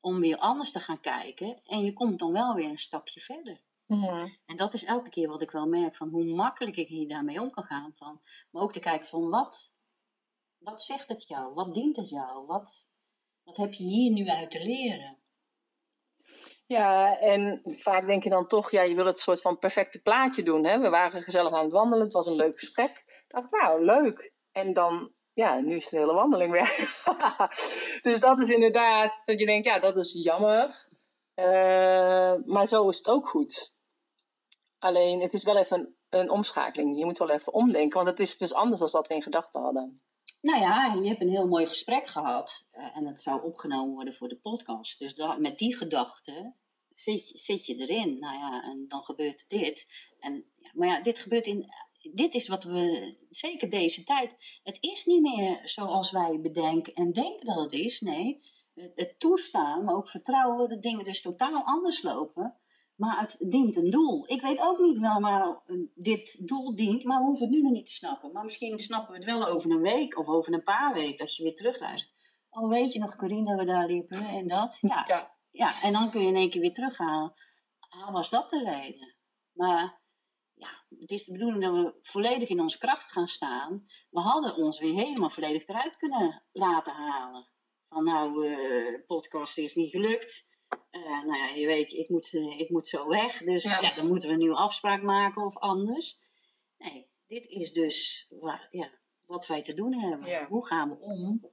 om 0.01 0.21
weer 0.21 0.37
anders 0.37 0.73
te 0.73 0.81
gaan 0.81 1.01
kijken 1.01 1.61
en 1.65 1.81
je 1.81 1.93
komt 1.93 2.19
dan 2.19 2.33
wel 2.33 2.55
weer 2.55 2.69
een 2.69 2.79
stapje 2.79 3.21
verder. 3.21 3.61
Mhm. 3.87 4.29
En 4.47 4.57
dat 4.57 4.75
is 4.75 4.85
elke 4.85 5.11
keer 5.11 5.29
wat 5.29 5.43
ik 5.43 5.51
wel 5.51 5.67
merk 5.67 5.97
van 5.97 6.09
hoe 6.09 6.25
makkelijk 6.25 6.77
ik 6.77 6.89
hier 6.89 7.09
daarmee 7.09 7.41
om 7.41 7.51
kan 7.51 7.65
gaan. 7.65 7.93
Van, 7.97 8.21
maar 8.51 8.63
ook 8.63 8.73
te 8.73 8.81
kijken 8.81 9.09
van 9.09 9.29
wat, 9.29 9.75
wat 10.59 10.83
zegt 10.83 11.09
het 11.09 11.29
jou? 11.29 11.55
Wat 11.55 11.75
dient 11.75 11.97
het 11.97 12.09
jou? 12.09 12.47
Wat, 12.47 12.93
wat 13.43 13.57
heb 13.57 13.73
je 13.73 13.85
hier 13.85 14.13
nu 14.13 14.29
uit 14.29 14.51
te 14.51 14.65
leren? 14.65 15.19
Ja, 16.69 17.19
en 17.19 17.63
vaak 17.65 18.07
denk 18.07 18.23
je 18.23 18.31
dan 18.31 18.47
toch, 18.47 18.71
ja, 18.71 18.83
je 18.83 18.95
wil 18.95 19.07
het 19.07 19.19
soort 19.19 19.41
van 19.41 19.59
perfecte 19.59 20.03
plaatje 20.03 20.43
doen. 20.43 20.65
Hè? 20.65 20.79
We 20.79 20.89
waren 20.89 21.23
gezellig 21.23 21.53
aan 21.53 21.63
het 21.63 21.73
wandelen, 21.73 22.05
het 22.05 22.13
was 22.13 22.27
een 22.27 22.37
leuk 22.37 22.59
gesprek. 22.59 23.05
Ik 23.07 23.25
dacht, 23.29 23.51
nou, 23.51 23.85
leuk. 23.85 24.33
En 24.53 24.73
dan, 24.73 25.13
ja, 25.33 25.61
nu 25.61 25.77
is 25.77 25.89
de 25.89 25.99
hele 25.99 26.13
wandeling 26.13 26.53
weg. 26.53 26.77
dus 28.07 28.21
dat 28.21 28.39
is 28.39 28.49
inderdaad, 28.49 29.21
dat 29.25 29.41
je 29.41 29.47
denkt, 29.47 29.67
ja, 29.67 29.79
dat 29.79 29.97
is 29.97 30.13
jammer. 30.23 30.87
Eh, 31.35 32.35
maar 32.45 32.67
zo 32.67 32.89
is 32.89 32.99
het 32.99 33.09
ook 33.09 33.29
goed. 33.29 33.73
Alleen, 34.79 35.21
het 35.21 35.33
is 35.33 35.43
wel 35.43 35.57
even 35.57 35.79
een, 35.79 36.21
een 36.21 36.31
omschakeling. 36.31 36.99
Je 36.99 37.05
moet 37.05 37.19
wel 37.19 37.31
even 37.31 37.53
omdenken, 37.53 37.97
want 37.97 38.09
het 38.09 38.21
is 38.21 38.37
dus 38.37 38.55
anders 38.55 38.81
dan 38.81 38.89
dat 38.93 39.09
we 39.09 39.15
in 39.15 39.23
gedachten 39.23 39.63
hadden. 39.63 40.03
Nou 40.41 40.61
ja, 40.61 40.95
je 40.95 41.09
hebt 41.09 41.21
een 41.21 41.31
heel 41.31 41.47
mooi 41.47 41.67
gesprek 41.67 42.07
gehad. 42.07 42.69
eh, 42.71 42.97
en 42.97 43.07
het 43.07 43.21
zou 43.21 43.43
opgenomen 43.43 43.95
worden 43.95 44.15
voor 44.15 44.29
de 44.29 44.39
podcast. 44.39 44.99
Dus 44.99 45.15
met 45.39 45.59
die 45.59 45.77
gedachte 45.77 46.55
zit, 46.93 47.31
zit 47.35 47.67
je 47.67 47.75
erin. 47.77 48.19
Nou 48.19 48.39
ja, 48.39 48.63
en 48.63 48.85
dan 48.89 49.03
gebeurt 49.03 49.45
dit. 49.49 49.87
En, 50.19 50.45
ja, 50.57 50.71
maar 50.75 50.89
ja, 50.89 51.03
dit 51.03 51.19
gebeurt 51.19 51.47
in. 51.47 51.67
Dit 52.13 52.35
is 52.35 52.49
wat 52.49 52.65
we, 52.65 53.17
zeker 53.31 53.71
deze 53.71 54.05
tijd. 54.05 54.61
Het 54.63 54.77
is 54.81 55.05
niet 55.05 55.23
meer 55.23 55.61
zoals 55.65 56.11
wij 56.11 56.41
bedenken 56.41 56.95
en 56.95 57.13
denken 57.13 57.47
dat 57.47 57.57
het 57.57 57.73
is. 57.73 58.01
Nee, 58.01 58.39
het, 58.75 58.93
het 58.95 59.21
toestaan, 59.21 59.85
maar 59.85 59.95
ook 59.95 60.09
vertrouwen 60.09 60.69
dat 60.69 60.83
dingen 60.83 61.05
dus 61.05 61.23
totaal 61.23 61.65
anders 61.65 62.03
lopen. 62.03 62.57
Maar 62.99 63.21
het 63.21 63.37
dient 63.39 63.77
een 63.77 63.91
doel. 63.91 64.25
Ik 64.27 64.41
weet 64.41 64.61
ook 64.61 64.79
niet 64.79 64.99
waarom 64.99 65.61
dit 65.95 66.49
doel 66.49 66.77
dient, 66.77 67.05
maar 67.05 67.19
we 67.19 67.25
hoeven 67.25 67.47
het 67.47 67.55
nu 67.55 67.63
nog 67.63 67.73
niet 67.73 67.87
te 67.87 67.93
snappen. 67.93 68.33
Maar 68.33 68.45
misschien 68.45 68.79
snappen 68.81 69.11
we 69.11 69.17
het 69.17 69.27
wel 69.27 69.47
over 69.47 69.71
een 69.71 69.81
week 69.81 70.19
of 70.19 70.27
over 70.27 70.53
een 70.53 70.63
paar 70.63 70.95
weken 70.95 71.21
als 71.21 71.37
je 71.37 71.43
weer 71.43 71.57
terugluistert. 71.57 72.13
Oh, 72.51 72.69
weet 72.69 72.93
je 72.93 72.99
nog, 72.99 73.17
Corine, 73.17 73.45
dat 73.57 73.59
we 73.67 73.73
daar 73.73 73.87
liepen 73.87 74.29
en 74.29 74.49
dat? 74.49 74.79
Ja, 74.81 75.05
Ja. 75.07 75.35
ja, 75.51 75.83
en 75.83 75.93
dan 75.93 76.11
kun 76.11 76.21
je 76.21 76.27
in 76.27 76.37
één 76.37 76.51
keer 76.51 76.61
weer 76.61 76.73
terughalen. 76.73 77.35
Ah, 77.89 78.13
was 78.13 78.31
dat 78.31 78.51
de 78.51 78.63
reden? 78.65 79.15
Maar 79.53 80.01
ja, 80.55 80.85
het 80.99 81.11
is 81.11 81.25
de 81.25 81.33
bedoeling 81.33 81.63
dat 81.63 81.73
we 81.73 81.99
volledig 82.03 82.49
in 82.49 82.61
onze 82.61 82.79
kracht 82.79 83.13
gaan 83.13 83.29
staan. 83.29 83.85
We 84.11 84.21
hadden 84.21 84.57
ons 84.57 84.79
weer 84.79 84.95
helemaal 84.95 85.31
volledig 85.31 85.67
eruit 85.67 85.97
kunnen 85.97 86.43
laten 86.53 86.93
halen. 86.93 87.49
Van 87.87 88.05
nou, 88.05 88.47
eh 88.47 89.07
podcast 89.07 89.59
is 89.59 89.75
niet 89.75 89.91
gelukt. 89.91 90.48
Eh, 90.91 91.03
nou 91.25 91.37
ja, 91.37 91.47
je 91.47 91.67
weet, 91.67 91.93
ik 91.93 92.09
moet, 92.09 92.35
eh, 92.35 92.59
ik 92.61 92.71
moet 92.71 92.89
zo 92.89 93.09
weg. 93.09 93.39
Dus 93.39 93.63
Ja. 93.65 93.81
ja. 93.81 93.95
dan 93.95 94.07
moeten 94.07 94.29
we 94.29 94.35
een 94.35 94.41
nieuwe 94.41 94.57
afspraak 94.57 95.03
maken 95.03 95.45
of 95.45 95.57
anders. 95.57 96.23
Nee, 96.79 97.11
dit 97.27 97.47
is 97.47 97.73
dus 97.73 98.27
waar, 98.41 98.69
ja, 98.71 98.91
wat 99.25 99.47
wij 99.47 99.63
te 99.63 99.75
doen 99.75 99.93
hebben. 99.93 100.29
Ja. 100.29 100.47
Hoe 100.47 100.67
gaan 100.67 100.89
we 100.89 100.99
om? 101.01 101.51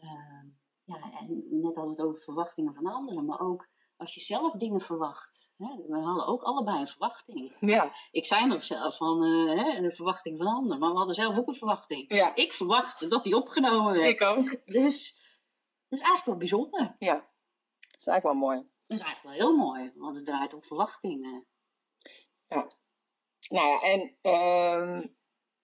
Ehm, 0.00 0.46
ja, 0.84 0.96
en 1.20 1.46
net 1.50 1.74
hadden 1.76 1.94
we 1.94 2.00
het 2.02 2.08
over 2.10 2.22
verwachtingen 2.22 2.74
van 2.74 2.86
anderen, 2.86 3.24
maar 3.24 3.40
ook 3.40 3.68
als 3.96 4.14
je 4.14 4.20
zelf 4.20 4.52
dingen 4.52 4.80
verwacht. 4.80 5.50
Hè? 5.56 5.66
We 5.88 5.98
hadden 5.98 6.26
ook 6.26 6.42
allebei 6.42 6.78
een 6.80 6.88
verwachting. 6.88 7.56
Ja, 7.60 7.92
Ik 8.10 8.26
zei 8.26 8.46
nog 8.46 8.62
zelf 8.62 8.96
van 8.96 9.24
eh, 9.24 9.62
hè, 9.62 9.78
een 9.78 9.92
verwachting 9.92 10.36
van 10.38 10.46
anderen, 10.46 10.78
maar 10.78 10.90
we 10.90 10.96
hadden 10.96 11.14
zelf 11.14 11.36
ook 11.38 11.46
een 11.46 11.54
verwachting. 11.54 12.14
ja. 12.14 12.34
Ik 12.34 12.52
verwachtte 12.52 13.08
dat 13.08 13.24
die 13.24 13.36
opgenomen 13.36 13.92
werd. 13.92 14.08
Ik 14.08 14.22
ook. 14.22 14.66
Dus 14.66 15.12
dat 15.88 15.98
is 15.98 16.06
eigenlijk 16.06 16.24
wel 16.24 16.36
bijzonder. 16.36 16.96
Ja, 16.98 17.32
is 18.06 18.12
eigenlijk 18.12 18.40
wel 18.40 18.48
mooi. 18.48 18.68
Dat 18.86 18.98
is 18.98 19.04
eigenlijk 19.04 19.36
wel 19.36 19.46
heel 19.46 19.56
mooi, 19.56 19.92
want 19.94 20.16
het 20.16 20.24
draait 20.24 20.54
om 20.54 20.62
verwachtingen. 20.62 21.46
Nou 23.48 23.68
ja, 23.68 23.80
en 23.80 24.16
ehm, 24.20 25.06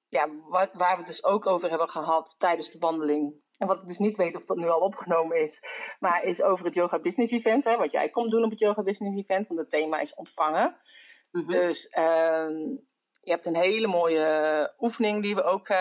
ja, 0.07 0.29
wat, 0.49 0.73
waar 0.73 0.93
we 0.93 0.99
het 0.99 1.07
dus 1.07 1.25
ook 1.25 1.47
over 1.47 1.69
hebben 1.69 1.89
gehad 1.89 2.35
tijdens 2.39 2.71
de 2.71 2.79
wandeling. 2.79 3.35
En 3.57 3.67
wat 3.67 3.81
ik 3.81 3.87
dus 3.87 3.99
niet 3.99 4.17
weet 4.17 4.37
of 4.37 4.45
dat 4.45 4.57
nu 4.57 4.69
al 4.69 4.81
opgenomen 4.81 5.43
is. 5.43 5.63
Maar 5.99 6.23
is 6.23 6.43
over 6.43 6.65
het 6.65 6.75
Yoga 6.75 6.99
Business 6.99 7.33
Event. 7.33 7.65
Hè, 7.65 7.77
wat 7.77 7.93
jij 7.93 8.09
komt 8.09 8.31
doen 8.31 8.45
op 8.45 8.51
het 8.51 8.59
Yoga 8.59 8.83
Business 8.83 9.17
Event. 9.17 9.47
Want 9.47 9.61
het 9.61 9.71
thema 9.71 10.01
is 10.01 10.15
ontvangen. 10.15 10.77
Mhm. 11.31 11.47
Dus 11.47 11.89
ehm, 11.89 12.59
je 13.21 13.31
hebt 13.31 13.47
een 13.47 13.57
hele 13.57 13.87
mooie 13.87 14.75
oefening 14.79 15.23
die 15.23 15.35
we 15.35 15.43
ook 15.43 15.69
eh, 15.69 15.77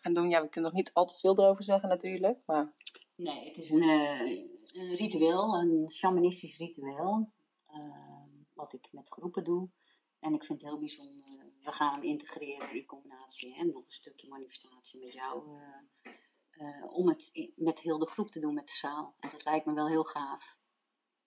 gaan 0.00 0.14
doen. 0.14 0.30
Ja, 0.30 0.42
we 0.42 0.48
kunnen 0.48 0.70
nog 0.70 0.80
niet 0.80 0.90
al 0.92 1.06
te 1.06 1.18
veel 1.18 1.38
erover 1.38 1.64
zeggen 1.64 1.88
natuurlijk. 1.88 2.38
Maar 2.46 2.72
Nee, 3.16 3.44
het 3.48 3.56
is 3.56 3.70
een, 3.70 3.82
eh, 3.82 4.38
een 4.72 4.94
ritueel, 4.94 5.54
een 5.54 5.90
shamanistisch 5.90 6.58
ritueel. 6.58 7.32
eh, 7.66 8.22
wat 8.54 8.72
ik 8.72 8.88
met 8.92 9.08
groepen 9.08 9.44
doe. 9.44 9.68
En 10.20 10.34
ik 10.34 10.44
vind 10.44 10.60
het 10.60 10.68
heel 10.68 10.78
bijzonder. 10.78 11.26
We 11.62 11.72
gaan 11.72 11.92
hem 11.92 12.02
integreren 12.02 12.74
in 12.74 12.86
combinatie. 12.86 13.56
En 13.56 13.66
nog 13.66 13.84
een 13.84 13.90
stukje 13.92 14.28
manifestatie 14.28 15.00
met 15.00 15.12
jou. 15.12 15.48
eh, 15.48 16.12
eh, 16.50 16.92
om 16.94 17.08
het 17.08 17.50
met 17.56 17.78
heel 17.80 17.98
de 17.98 18.06
groep 18.06 18.30
te 18.30 18.40
doen 18.40 18.54
met 18.54 18.66
de 18.66 18.72
zaal. 18.72 19.14
En 19.20 19.30
dat 19.30 19.44
lijkt 19.44 19.66
me 19.66 19.72
wel 19.74 19.88
heel 19.88 20.04
gaaf. 20.04 20.56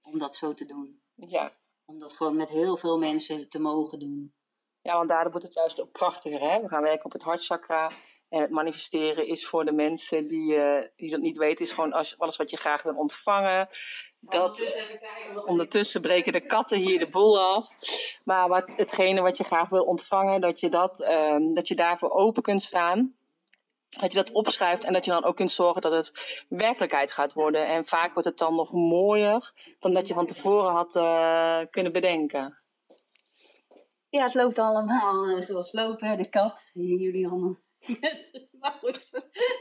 Om 0.02 0.18
dat 0.20 0.36
zo 0.36 0.54
te 0.54 0.66
doen. 0.66 1.02
ja, 1.16 1.58
Om 1.86 2.00
dat 2.00 2.14
gewoon 2.14 2.36
met 2.36 2.50
heel 2.50 2.78
veel 2.78 2.98
mensen 2.98 3.50
te 3.50 3.60
mogen 3.60 4.00
doen. 4.00 4.34
Ja, 4.82 4.96
want 4.98 5.10
daardoor 5.10 5.32
wordt 5.32 5.46
het 5.48 5.56
juist 5.56 5.82
ook 5.82 5.94
krachtiger. 5.94 6.40
Hè? 6.40 6.62
We 6.62 6.68
gaan 6.68 6.82
werken 6.82 7.06
op 7.06 7.12
het 7.12 7.22
hartchakra. 7.22 7.92
En 8.30 8.42
het 8.42 8.50
manifesteren 8.50 9.28
is 9.28 9.48
voor 9.48 9.66
de 9.66 9.72
mensen 9.72 10.28
die, 10.28 10.56
eh, 10.56 10.88
die 10.96 11.12
dat 11.12 11.20
niet 11.20 11.38
weten, 11.38 11.66
is 11.66 11.72
gewoon 11.72 11.94
als, 11.94 12.20
alles 12.20 12.38
wat 12.38 12.50
je 12.50 12.58
graag 12.58 12.84
wil 12.84 12.96
ontvangen. 12.96 13.70
Dat, 14.20 14.84
ondertussen 15.46 16.02
breken 16.02 16.32
de 16.34 16.46
katten 16.46 16.78
hier 16.78 17.00
de 17.00 17.10
boel 17.10 17.40
af. 17.40 17.68
Maar 18.24 18.48
wat, 18.48 18.72
hetgene 18.76 19.22
wat 19.22 19.38
je 19.38 19.44
graag 19.44 19.70
wil 19.70 19.84
ontvangen, 19.84 20.42
dat 20.42 20.60
je, 20.60 20.70
dat, 20.70 21.02
ehm, 21.02 21.54
dat 21.54 21.68
je 21.68 21.76
daarvoor 21.76 22.12
open 22.12 22.44
kunt 22.44 22.62
staan. 22.62 23.16
Dat 24.00 24.14
je 24.14 24.18
dat 24.18 24.32
opschrijft 24.32 24.84
en 24.84 24.94
dat 24.94 25.06
je 25.06 25.12
dan 25.12 25.24
ook 25.24 25.36
kunt 25.36 25.52
zorgen 25.52 25.82
dat 25.82 25.92
het 25.92 26.44
werkelijkheid 26.50 27.12
gaat 27.12 27.34
worden. 27.34 27.68
En 27.68 27.86
vaak 27.86 28.14
wordt 28.14 28.28
het 28.28 28.38
dan 28.38 28.56
nog 28.56 28.72
mooier 28.72 29.54
dan 29.80 29.94
dat 29.94 30.08
je 30.08 30.14
van 30.14 30.26
tevoren 30.26 30.72
had 30.72 30.96
eh, 30.96 31.60
kunnen 31.70 31.92
bedenken. 31.92 32.60
Ja, 34.10 34.24
het 34.24 34.34
loopt 34.34 34.60
allemaal 34.60 35.28
eh, 35.28 35.42
zoals 35.42 35.74
lopen. 35.74 36.18
De 36.18 36.30
kat, 36.30 36.70
hier 36.74 37.12
Maar 38.60 38.72
goed, 38.72 38.96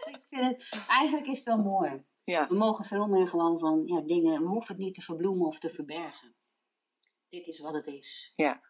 ik 0.05 0.25
vind 0.31 0.43
het, 0.45 0.85
eigenlijk 0.89 1.27
is 1.27 1.37
het 1.39 1.47
wel 1.47 1.59
mooi. 1.59 2.05
Ja, 2.25 2.49
We 2.49 2.55
mogen 2.55 2.85
veel 2.85 3.07
meer 3.07 3.29
gewoon 3.29 3.59
van 3.59 3.83
ja, 3.87 4.01
dingen, 4.01 4.43
we 4.43 4.49
hoeven 4.49 4.75
het 4.75 4.85
niet 4.85 4.95
te 4.95 5.01
verbloemen 5.01 5.47
of 5.47 5.59
te 5.59 5.71
verbergen. 5.71 6.35
Dit 7.29 7.47
is 7.47 7.59
wat 7.59 7.75
het 7.75 7.87
is. 7.87 8.33
ja. 8.37 8.63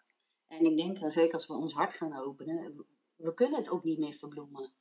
En 0.46 0.64
ik 0.64 0.76
denk, 0.76 0.98
eh, 0.98 1.10
zeker 1.10 1.34
als 1.34 1.46
we 1.46 1.52
ons 1.54 1.72
hart 1.72 1.92
gaan 1.92 2.16
openen, 2.16 2.86
we, 3.16 3.34
kunnen 3.34 3.58
het 3.58 3.68
ook 3.68 3.84
niet 3.84 3.98
meer 3.98 4.14
verbloemen. 4.14 4.72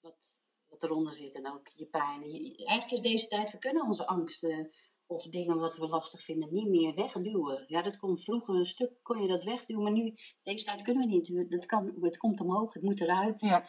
Wat, 0.00 0.36
wat 0.68 0.82
eronder 0.82 1.12
zit 1.12 1.34
en 1.34 1.52
ook 1.52 1.68
je 1.68 1.86
pijn. 1.86 2.30
Je- 2.32 2.64
eigenlijk 2.66 2.90
is 2.90 3.10
deze 3.12 3.28
tijd, 3.28 3.52
we 3.52 3.58
kunnen 3.58 3.86
onze 3.86 4.06
angsten 4.06 4.72
of 5.06 5.26
dingen 5.26 5.58
wat 5.58 5.76
we 5.76 5.86
lastig 5.86 6.22
vinden 6.22 6.52
niet 6.52 6.68
meer 6.68 6.94
wegduwen. 6.94 7.64
Ja, 7.68 7.82
dat 7.82 7.96
kon 7.96 8.18
vroeger 8.18 8.54
een 8.54 8.66
stuk, 8.66 8.92
kon 9.02 9.22
je 9.22 9.28
dat 9.28 9.44
wegduwen, 9.44 9.82
maar 9.82 9.92
nu, 9.92 10.14
deze 10.42 10.64
tijd 10.64 10.82
kunnen 10.82 11.06
we 11.06 11.12
niet. 11.12 11.50
Dat 11.50 11.66
kan, 11.66 11.94
het 12.00 12.16
komt 12.16 12.40
omhoog, 12.40 12.72
het 12.72 12.82
moet 12.82 13.00
eruit. 13.00 13.40
Ja. 13.40 13.66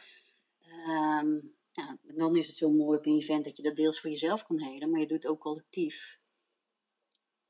Ehm, 0.61 1.39
ja, 1.71 1.97
dan 2.01 2.35
is 2.35 2.47
het 2.47 2.57
zo 2.57 2.69
mooi 2.69 2.97
op 2.97 3.05
een 3.05 3.17
event 3.17 3.43
dat 3.43 3.57
je 3.57 3.63
dat 3.63 3.75
deels 3.75 3.99
voor 3.99 4.09
jezelf 4.09 4.43
kan 4.43 4.59
helen, 4.59 4.89
maar 4.89 4.99
je 4.99 5.07
doet 5.07 5.23
het 5.23 5.31
ook 5.31 5.39
collectief. 5.39 6.19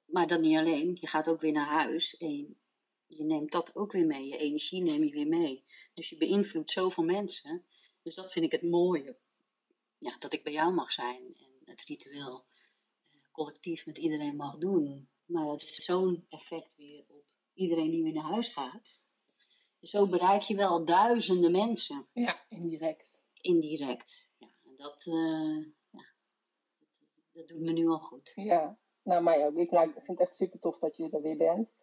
Maar 0.05 0.27
dan 0.27 0.41
niet 0.41 0.57
alleen, 0.57 0.97
je 0.99 1.07
gaat 1.07 1.29
ook 1.29 1.41
weer 1.41 1.51
naar 1.51 1.67
huis 1.67 2.17
en 2.17 2.57
je 3.07 3.23
neemt 3.23 3.51
dat 3.51 3.75
ook 3.75 3.91
weer 3.91 4.05
mee. 4.05 4.27
Je 4.27 4.37
energie 4.37 4.81
neem 4.81 5.03
je 5.03 5.11
weer 5.11 5.27
mee. 5.27 5.63
Dus 5.93 6.09
je 6.09 6.17
beïnvloedt 6.17 6.71
zoveel 6.71 7.03
mensen. 7.03 7.65
Dus 8.01 8.15
dat 8.15 8.31
vind 8.31 8.45
ik 8.45 8.51
het 8.51 8.61
mooie. 8.61 9.17
Ja, 9.97 10.17
dat 10.17 10.33
ik 10.33 10.43
bij 10.43 10.53
jou 10.53 10.73
mag 10.73 10.91
zijn 10.91 11.35
en 11.37 11.51
het 11.65 11.81
ritueel 11.81 12.45
collectief 13.35 13.85
met 13.85 13.97
iedereen 13.97 14.35
mag 14.35 14.57
doen. 14.57 15.09
Maar 15.25 15.45
het 15.47 15.61
is 15.61 15.75
zo'n 15.75 16.25
effect 16.29 16.75
weer 16.75 17.05
op 17.07 17.23
iedereen 17.53 17.89
die 17.91 18.03
weer 18.03 18.13
naar 18.13 18.31
huis 18.31 18.47
gaat. 18.49 19.01
Dus 19.79 19.89
zo 19.89 20.07
bereik 20.07 20.41
je 20.41 20.55
wel 20.55 20.85
duizenden 20.85 21.51
mensen 21.51 22.07
Ja, 22.13 22.45
indirect. 22.49 23.23
indirect. 23.41 24.29
Ja, 24.37 24.47
en 24.63 24.73
dat, 24.77 25.05
eh, 25.05 25.61
ja, 25.89 26.05
dat, 26.79 26.99
dat 27.31 27.47
doet 27.47 27.61
me 27.61 27.71
nu 27.71 27.87
al 27.87 27.99
goed. 27.99 28.31
Ja, 28.35 28.77
nou 29.03 29.23
mij 29.23 29.45
ook. 29.45 29.55
Ik, 29.57 29.71
nou, 29.71 29.87
ik 29.87 29.93
vind 29.93 30.07
het 30.19 30.27
echt 30.27 30.35
super 30.35 30.59
tof 30.59 30.79
dat 30.79 30.97
je 30.97 31.09
er 31.09 31.21
weer 31.21 31.37
bent. 31.37 31.75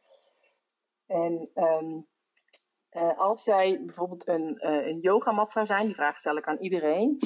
En 1.07 1.51
ehm, 1.55 2.01
eh, 2.89 3.19
als 3.19 3.45
jij 3.45 3.85
bijvoorbeeld 3.85 4.29
een, 4.29 4.59
eh, 4.59 4.87
een 4.87 4.99
yogamat 4.99 5.51
zou 5.51 5.67
zijn, 5.67 5.87
die 5.87 5.95
vraag 5.95 6.19
stel 6.19 6.37
ik 6.37 6.47
aan 6.47 6.59
iedereen. 6.59 7.19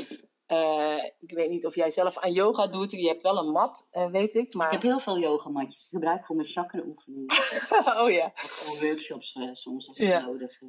Eh, 0.46 1.04
ik 1.18 1.30
weet 1.30 1.50
niet 1.50 1.66
of 1.66 1.74
jij 1.74 1.90
zelf 1.90 2.18
aan 2.18 2.32
yoga 2.32 2.66
doet. 2.66 2.90
Je 2.90 3.08
hebt 3.08 3.22
wel 3.22 3.38
een 3.38 3.52
mat, 3.52 3.86
eh, 3.90 4.10
weet 4.10 4.34
ik. 4.34 4.54
Maar... 4.54 4.66
Ik 4.66 4.72
heb 4.72 4.82
heel 4.82 4.98
veel 5.00 5.18
yogamatjes. 5.18 5.88
Die 5.88 5.98
gebruik 5.98 6.18
ik 6.20 6.26
voor 6.26 6.36
mijn 6.36 6.48
chakra 6.48 6.82
oefeningen. 6.86 7.26
oh 8.02 8.10
ja. 8.10 8.26
Of 8.34 8.50
voor 8.50 8.80
workshops 8.80 9.32
eh, 9.34 9.48
soms 9.52 9.88
als 9.88 9.96
Ja. 9.98 10.26
nodig 10.26 10.60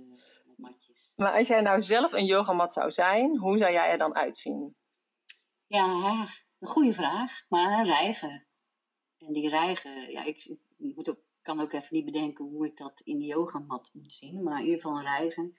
matjes. 0.57 1.13
Maar 1.15 1.33
als 1.37 1.47
jij 1.47 1.61
nou 1.61 1.81
zelf 1.81 2.11
een 2.11 2.25
yogamat 2.25 2.71
zou 2.73 2.91
zijn, 2.91 3.37
hoe 3.37 3.57
zou 3.57 3.71
jij 3.71 3.89
er 3.89 3.97
dan 3.97 4.15
uitzien? 4.15 4.75
Ja, 5.67 6.27
een 6.59 6.67
goede 6.67 6.93
vraag. 6.93 7.45
Maar 7.49 7.79
een 7.79 7.85
reiger. 7.85 8.47
En 9.17 9.33
die 9.33 9.49
reiger, 9.49 10.11
ja, 10.11 10.23
ik, 10.23 10.45
ik 10.77 10.95
moet 10.95 11.09
ook, 11.09 11.19
kan 11.41 11.61
ook 11.61 11.71
even 11.71 11.87
niet 11.95 12.05
bedenken 12.05 12.45
hoe 12.45 12.65
ik 12.65 12.77
dat 12.77 13.01
in 13.03 13.17
de 13.17 13.25
yogamat 13.25 13.89
moet 13.93 14.13
zien. 14.13 14.43
Maar 14.43 14.59
in 14.59 14.65
ieder 14.65 14.81
geval 14.81 14.97
een 14.97 15.03
reiger 15.03 15.51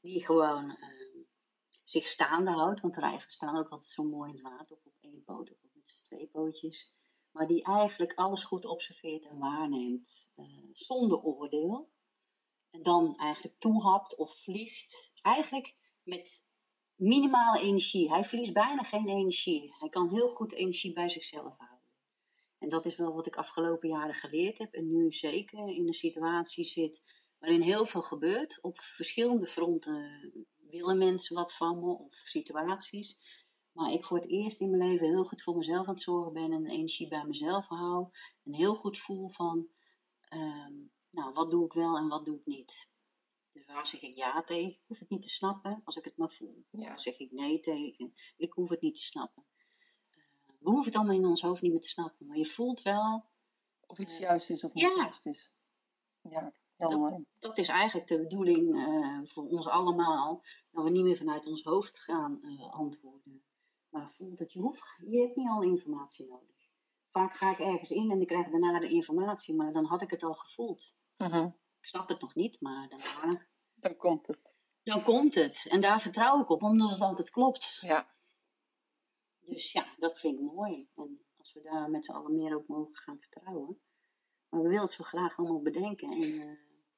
die 0.00 0.24
gewoon 0.24 0.76
zich 1.88 2.06
staande 2.06 2.50
houdt. 2.50 2.80
Want 2.80 2.96
reigers 2.96 3.34
staan 3.34 3.56
ook 3.56 3.68
altijd 3.68 3.90
zo 3.90 4.04
mooi 4.04 4.28
in 4.30 4.36
het 4.36 4.44
water. 4.44 4.76
Of 4.76 4.84
op 4.84 4.96
één 5.00 5.24
poot 5.24 5.50
of 5.50 5.58
met 5.74 6.00
twee 6.06 6.26
pootjes. 6.26 6.94
Maar 7.30 7.46
die 7.46 7.64
eigenlijk 7.64 8.14
alles 8.14 8.44
goed 8.44 8.64
observeert 8.64 9.26
en 9.26 9.38
waarneemt. 9.38 10.32
eh, 10.34 10.46
zonder 10.72 11.22
oordeel. 11.22 11.90
En 12.70 12.82
dan 12.82 13.16
eigenlijk 13.16 13.58
toehapt 13.58 14.16
of 14.16 14.42
vliegt. 14.42 15.12
Eigenlijk 15.22 15.76
met 16.02 16.46
minimale 16.94 17.60
energie. 17.60 18.10
Hij 18.10 18.24
verliest 18.24 18.52
bijna 18.52 18.82
geen 18.82 19.08
energie. 19.08 19.74
Hij 19.78 19.88
kan 19.88 20.08
heel 20.08 20.28
goed 20.28 20.52
energie 20.52 20.92
bij 20.92 21.08
zichzelf 21.08 21.56
houden. 21.56 21.76
En 22.58 22.68
dat 22.68 22.84
is 22.84 22.96
wel 22.96 23.14
wat 23.14 23.26
ik 23.26 23.36
afgelopen 23.36 23.88
jaren 23.88 24.14
geleerd 24.14 24.58
heb. 24.58 24.72
En 24.72 24.92
nu 24.92 25.12
zeker 25.12 25.68
in 25.68 25.86
een 25.86 25.92
situatie 25.92 26.64
zit 26.64 27.02
waarin 27.38 27.60
heel 27.60 27.86
veel 27.86 28.02
gebeurt. 28.02 28.58
Op 28.60 28.80
verschillende 28.80 29.46
fronten 29.46 30.32
willen 30.76 30.98
mensen 30.98 31.36
wat 31.36 31.52
van 31.52 31.78
me 31.80 31.90
of 31.98 32.14
situaties. 32.14 33.18
Maar 33.72 33.90
ik 33.92 34.04
voor 34.04 34.16
het 34.16 34.28
eerst 34.28 34.60
in 34.60 34.70
mijn 34.70 34.90
leven 34.90 35.06
heel 35.06 35.24
goed 35.24 35.42
voor 35.42 35.56
mezelf 35.56 35.86
aan 35.86 35.94
het 35.94 36.02
zorgen 36.02 36.32
ben. 36.32 36.52
En 36.52 36.66
energie 36.66 37.08
bij 37.08 37.24
mezelf 37.24 37.66
hou. 37.66 38.08
En 38.44 38.54
heel 38.54 38.74
goed 38.74 38.98
voel 38.98 39.28
van, 39.28 39.68
ehm, 40.20 40.74
nou, 41.10 41.32
wat 41.32 41.50
doe 41.50 41.64
ik 41.64 41.72
wel 41.72 41.96
en 41.96 42.08
wat 42.08 42.24
doe 42.24 42.38
ik 42.38 42.46
niet. 42.46 42.88
Dus 43.50 43.66
waar 43.66 43.86
zeg 43.86 44.02
ik 44.02 44.14
ja 44.14 44.42
tegen? 44.42 44.70
Ik 44.70 44.84
hoef 44.86 44.98
het 44.98 45.10
niet 45.10 45.22
te 45.22 45.28
snappen 45.28 45.80
als 45.84 45.96
ik 45.96 46.04
het 46.04 46.16
maar 46.16 46.30
voel. 46.30 46.64
Ja. 46.70 46.88
Waar 46.88 47.00
zeg 47.00 47.18
ik 47.18 47.32
nee 47.32 47.60
tegen? 47.60 48.12
Ik 48.36 48.52
hoef 48.52 48.68
het 48.68 48.80
niet 48.80 48.94
te 48.94 49.02
snappen. 49.02 49.44
Eh, 50.10 50.54
we 50.58 50.70
hoeven 50.70 50.84
het 50.84 50.94
allemaal 50.94 51.16
in 51.16 51.26
ons 51.26 51.40
hoofd 51.42 51.62
niet 51.62 51.72
meer 51.72 51.80
te 51.80 51.88
snappen. 51.88 52.26
Maar 52.26 52.36
je 52.36 52.46
voelt 52.46 52.82
wel, 52.82 53.24
Of 53.86 53.98
iets 53.98 54.14
Eh, 54.14 54.20
juist 54.20 54.50
is 54.50 54.64
of 54.64 54.72
niet 54.72 54.84
ja. 54.84 54.96
juist 54.96 55.26
is. 55.26 55.50
Ja, 56.20 56.52
Dat- 56.76 56.98
dat 57.38 57.58
is 57.58 57.68
eigenlijk 57.68 58.08
de 58.08 58.18
bedoeling 58.18 58.74
eh, 58.76 59.18
voor 59.24 59.46
ons 59.48 59.68
allemaal. 59.68 60.42
Dat 60.70 60.84
we 60.84 60.90
niet 60.90 61.02
meer 61.04 61.16
vanuit 61.16 61.46
ons 61.46 61.62
hoofd 61.62 61.98
gaan 61.98 62.42
eh, 62.42 62.72
antwoorden. 62.72 63.42
Maar 63.88 64.10
voelt 64.10 64.38
dat 64.38 64.52
je 64.52 64.60
hoeft, 64.60 65.02
je 65.06 65.20
hebt 65.20 65.36
niet 65.36 65.48
al 65.48 65.62
informatie 65.62 66.26
nodig. 66.28 66.54
Vaak 67.08 67.34
ga 67.34 67.50
ik 67.50 67.58
ergens 67.58 67.90
in 67.90 68.10
en 68.10 68.20
ik 68.20 68.26
krijg 68.26 68.48
daarna 68.50 68.78
de 68.78 68.88
informatie, 68.88 69.54
maar 69.54 69.72
dan 69.72 69.84
had 69.84 70.02
ik 70.02 70.10
het 70.10 70.22
al 70.22 70.34
gevoeld. 70.34 70.94
Mhm. 71.16 71.44
Ik 71.80 71.86
snap 71.86 72.08
het 72.08 72.20
nog 72.20 72.34
niet, 72.34 72.60
maar 72.60 72.88
daarna, 72.88 73.46
Dan 73.74 73.96
komt 73.96 74.26
het. 74.26 74.54
dan 74.82 75.02
komt 75.02 75.34
het. 75.34 75.66
En 75.70 75.80
daar 75.80 76.00
vertrouw 76.00 76.40
ik 76.40 76.48
op, 76.50 76.62
omdat 76.62 76.90
het 76.90 77.00
altijd 77.00 77.30
klopt. 77.30 77.78
Ja. 77.80 78.14
Dus 79.40 79.72
ja, 79.72 79.86
dat 79.98 80.18
vind 80.20 80.38
ik 80.38 80.52
mooi. 80.52 80.88
En 80.94 81.24
als 81.38 81.52
we 81.52 81.60
daar 81.62 81.90
met 81.90 82.04
z'n 82.04 82.12
allen 82.12 82.34
meer 82.34 82.56
op 82.56 82.66
mogen 82.68 82.94
gaan 82.96 83.18
vertrouwen. 83.20 83.80
Maar 84.48 84.60
we 84.62 84.68
willen 84.68 84.82
het 84.84 84.92
zo 84.92 85.04
graag 85.04 85.38
allemaal 85.38 85.60
bedenken. 85.62 86.10
En, 86.10 86.40
eh, 86.40 86.56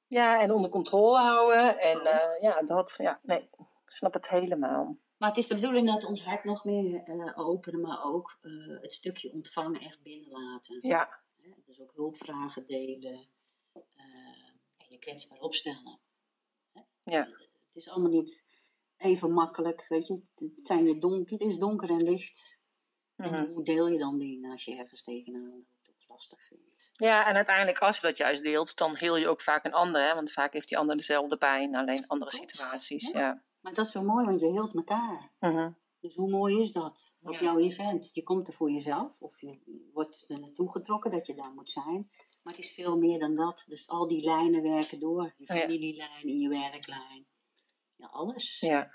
Ja, 0.08 0.40
en 0.40 0.50
onder 0.50 0.70
controle 0.70 1.18
houden. 1.18 1.78
En 1.78 2.00
eh, 2.00 2.42
ja, 2.42 2.62
dat, 2.62 2.94
ja, 2.98 3.20
nee, 3.22 3.42
ik 3.42 3.92
snap 3.92 4.12
het 4.12 4.28
helemaal. 4.28 4.98
Maar 5.16 5.28
het 5.28 5.38
is 5.38 5.46
de 5.46 5.54
bedoeling 5.54 5.86
dat 5.86 6.04
ons 6.04 6.24
hart 6.24 6.44
nog 6.44 6.64
meer 6.64 7.02
eh, 7.02 7.38
openen, 7.38 7.80
maar 7.80 8.04
ook 8.04 8.38
eh, 8.40 8.80
het 8.80 8.92
stukje 8.92 9.32
ontvangen 9.32 9.80
echt 9.80 10.02
binnenlaten. 10.02 10.78
Ja, 10.80 11.20
Dus 11.66 11.80
ook 11.80 11.92
hulpvragen 11.94 12.66
delen 12.66 13.26
en 14.76 14.86
je 14.88 14.98
kwetsbaar 14.98 15.38
opstellen. 15.38 15.98
Ja. 17.02 17.28
Het 17.66 17.76
is 17.76 17.88
allemaal 17.88 18.10
niet 18.10 18.44
even 18.96 19.32
makkelijk, 19.32 19.84
weet 19.88 20.06
je. 20.06 20.20
Het, 20.34 20.66
zijn 20.66 20.86
je 20.86 20.98
donker, 20.98 21.32
het 21.32 21.48
is 21.48 21.58
donker 21.58 21.90
en 21.90 22.02
licht. 22.02 22.60
Mhm. 23.16 23.34
En 23.34 23.52
hoe 23.52 23.64
deel 23.64 23.88
je 23.88 23.98
dan 23.98 24.18
dingen 24.18 24.50
als 24.50 24.64
je 24.64 24.76
ergens 24.76 25.02
tegenaan 25.02 25.50
loopt 25.50 25.77
lastig 26.18 26.40
vindt? 26.46 26.92
ja, 26.92 27.26
en 27.26 27.34
uiteindelijk 27.34 27.78
als 27.78 27.96
je 27.96 28.06
dat 28.06 28.16
juist 28.16 28.42
deelt, 28.42 28.76
dan 28.76 28.96
heel 28.96 29.16
je 29.16 29.28
ook 29.28 29.42
vaak 29.42 29.64
een 29.64 29.72
ander. 29.72 30.02
Hè? 30.08 30.14
Want 30.14 30.32
vaak 30.32 30.52
heeft 30.52 30.68
die 30.68 30.78
ander 30.78 30.96
dezelfde 30.96 31.36
pijn, 31.36 31.76
alleen 31.76 32.06
andere 32.06 32.30
situaties. 32.30 33.08
Ja. 33.08 33.18
Ja. 33.18 33.42
Maar 33.60 33.74
dat 33.74 33.86
is 33.86 33.92
zo 33.92 34.02
mooi, 34.02 34.24
want 34.24 34.40
je 34.40 34.52
heelt 34.52 34.74
elkaar. 34.74 35.30
Mhm. 35.40 35.70
Dus 36.00 36.14
hoe 36.14 36.30
mooi 36.30 36.60
is 36.60 36.72
dat 36.72 37.16
op 37.22 37.32
Ja. 37.32 37.40
jouw 37.40 37.58
event? 37.58 38.10
Je 38.14 38.22
komt 38.22 38.48
er 38.48 38.54
voor 38.54 38.70
jezelf 38.70 39.12
of 39.18 39.40
je 39.40 39.90
wordt 39.92 40.24
er 40.28 40.40
naartoe 40.40 40.70
getrokken 40.70 41.10
dat 41.10 41.26
je 41.26 41.34
daar 41.34 41.52
moet 41.52 41.70
zijn. 41.70 42.10
Maar 42.42 42.54
het 42.54 42.64
is 42.64 42.74
veel 42.74 42.96
meer 42.98 43.18
dan 43.18 43.34
dat. 43.34 43.64
Dus 43.66 43.88
al 43.88 44.08
die 44.08 44.24
lijnen 44.24 44.62
werken 44.62 45.00
door. 45.00 45.32
Je 45.36 45.46
familielijn, 45.46 46.38
je 46.40 46.48
werklijn. 46.48 47.26
Ja, 47.96 48.06
alles. 48.06 48.60
ja. 48.60 48.90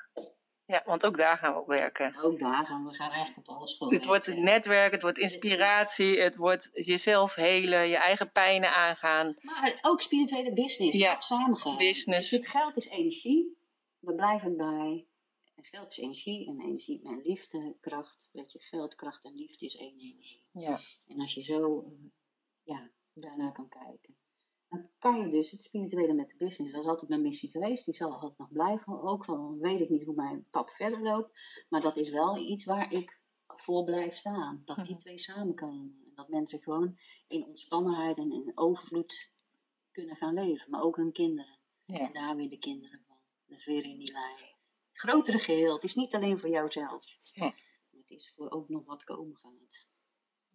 Ja, 0.65 0.83
want 0.85 1.05
ook 1.05 1.17
daar 1.17 1.37
gaan 1.37 1.53
we 1.53 1.59
op 1.59 1.67
werken. 1.67 2.19
Ook 2.21 2.39
daar 2.39 2.65
gaan 2.65 2.85
we 2.85 2.93
gaan 2.93 3.11
eigenlijk 3.11 3.47
op 3.47 3.55
alles 3.55 3.73
gewoon 3.77 3.93
Het 3.93 4.05
wordt 4.05 4.25
het 4.25 4.37
netwerk, 4.37 4.91
het 4.91 5.01
wordt 5.01 5.17
inspiratie, 5.17 6.21
het 6.21 6.35
wordt 6.35 6.69
jezelf 6.73 7.35
helen, 7.35 7.87
je 7.87 7.97
eigen 7.97 8.31
pijnen 8.31 8.73
aangaan. 8.75 9.35
Maar 9.41 9.79
ook 9.81 10.01
spirituele 10.01 10.53
business. 10.53 10.97
Ja. 10.97 11.19
Samengaan. 11.19 11.77
Business. 11.77 12.29
Het 12.29 12.47
geld 12.47 12.77
is 12.77 12.87
energie. 12.87 13.57
We 13.99 14.15
blijven 14.15 14.57
bij. 14.57 15.05
En 15.55 15.63
geld 15.63 15.91
is 15.91 15.97
energie. 15.97 16.47
En 16.47 16.61
energie 16.61 17.01
en 17.03 17.21
liefde, 17.23 17.75
kracht. 17.81 18.29
Weet 18.31 18.51
je, 18.51 18.59
geld, 18.59 18.95
kracht 18.95 19.23
en 19.23 19.35
liefde 19.35 19.65
is 19.65 19.75
één 19.75 19.99
energie. 19.99 20.43
Ja. 20.51 20.79
En 21.07 21.19
als 21.19 21.33
je 21.33 21.41
zo 21.41 21.79
eh, 21.81 21.91
ja, 22.63 22.89
daarnaar 23.13 23.51
kan 23.51 23.69
kijken, 23.69 24.15
dan 24.73 24.89
kan 24.99 25.19
je 25.19 25.27
dus 25.27 25.51
het 25.51 25.61
spirituele 25.61 26.13
met 26.13 26.29
de 26.29 26.35
business. 26.37 26.73
Dat 26.73 26.83
is 26.83 26.89
altijd 26.89 27.09
mijn 27.09 27.21
missie 27.21 27.49
geweest. 27.49 27.85
Die 27.85 27.93
zal 27.93 28.11
altijd 28.13 28.37
nog 28.37 28.51
blijven. 28.51 29.01
Ook 29.01 29.25
al 29.25 29.57
weet 29.59 29.81
ik 29.81 29.89
niet 29.89 30.03
hoe 30.03 30.15
mijn 30.15 30.47
pad 30.51 30.71
verder 30.71 31.01
loopt. 31.01 31.31
Maar 31.69 31.81
dat 31.81 31.97
is 31.97 32.09
wel 32.09 32.37
iets 32.37 32.65
waar 32.65 32.91
ik 32.93 33.21
voor 33.47 33.83
blijf 33.83 34.15
staan. 34.15 34.61
Dat 34.65 34.75
die 34.75 34.85
Mhm. 34.85 34.97
twee 34.97 35.19
samenkomen. 35.19 36.01
En 36.05 36.11
dat 36.15 36.27
mensen 36.27 36.61
gewoon 36.61 36.97
in 37.27 37.45
ontspannenheid 37.45 38.17
en 38.17 38.31
in 38.31 38.51
overvloed 38.55 39.31
kunnen 39.91 40.15
gaan 40.15 40.33
leven. 40.33 40.69
Maar 40.69 40.81
ook 40.81 40.95
hun 40.95 41.11
kinderen. 41.11 41.59
Ja. 41.85 41.99
En 41.99 42.13
daar 42.13 42.35
weer 42.35 42.49
de 42.49 42.59
kinderen 42.59 43.03
van. 43.07 43.17
Dus 43.45 43.65
weer 43.65 43.83
in 43.83 43.97
die 43.97 44.11
lijn. 44.11 44.55
Grotere 44.93 45.39
geheel. 45.39 45.73
Het 45.73 45.83
is 45.83 45.95
niet 45.95 46.13
alleen 46.13 46.39
voor 46.39 46.49
jouzelf. 46.49 47.05
Ja. 47.21 47.53
Het 47.91 48.09
is 48.09 48.33
voor 48.35 48.49
ook 48.51 48.69
nog 48.69 48.85
wat 48.85 49.03
komen 49.03 49.35
gaat. 49.37 49.87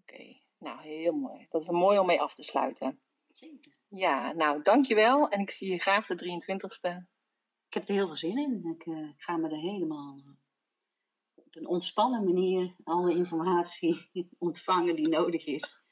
Oké, 0.01 0.41
nou 0.59 0.81
heel 0.81 1.13
mooi. 1.13 1.47
Dat 1.51 1.63
is 1.63 1.69
mooi 1.69 1.99
om 1.99 2.07
mee 2.07 2.21
af 2.21 2.35
te 2.35 2.43
sluiten. 2.43 3.01
Zeker. 3.39 3.77
Ja, 3.89 4.33
nou 4.33 4.63
dankjewel 4.63 5.29
en 5.29 5.41
ik 5.41 5.51
zie 5.51 5.71
je 5.71 5.79
graag 5.79 6.07
de 6.07 6.15
23ste. 6.15 7.07
Ik 7.67 7.75
heb 7.75 7.89
er 7.89 7.95
heel 7.95 8.07
veel 8.07 8.17
zin 8.17 8.39
in. 8.39 8.77
Ik 8.77 8.87
eh, 8.87 9.09
ga 9.17 9.37
me 9.37 9.49
er 9.49 9.61
helemaal 9.61 10.19
eh, 10.19 10.33
op 11.35 11.57
een 11.57 11.67
ontspannen 11.67 12.25
manier 12.25 12.75
alle 12.85 13.15
informatie 13.15 14.11
ontvangen 14.39 14.97
die 14.97 15.09
nodig 15.09 15.47
is. 15.47 15.87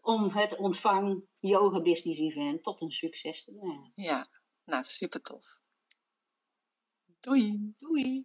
Om 0.00 0.30
het 0.30 0.56
ontvang 0.56 1.24
yoga 1.38 1.82
business 1.82 2.20
event 2.20 2.62
tot 2.62 2.80
een 2.80 2.90
succes 2.90 3.44
te 3.44 3.52
brengen. 3.52 3.92
Ja, 3.94 4.28
nou 4.64 4.84
super 4.84 5.22
tof. 5.22 5.44
Doei. 7.20 7.74
Doei! 7.76 8.22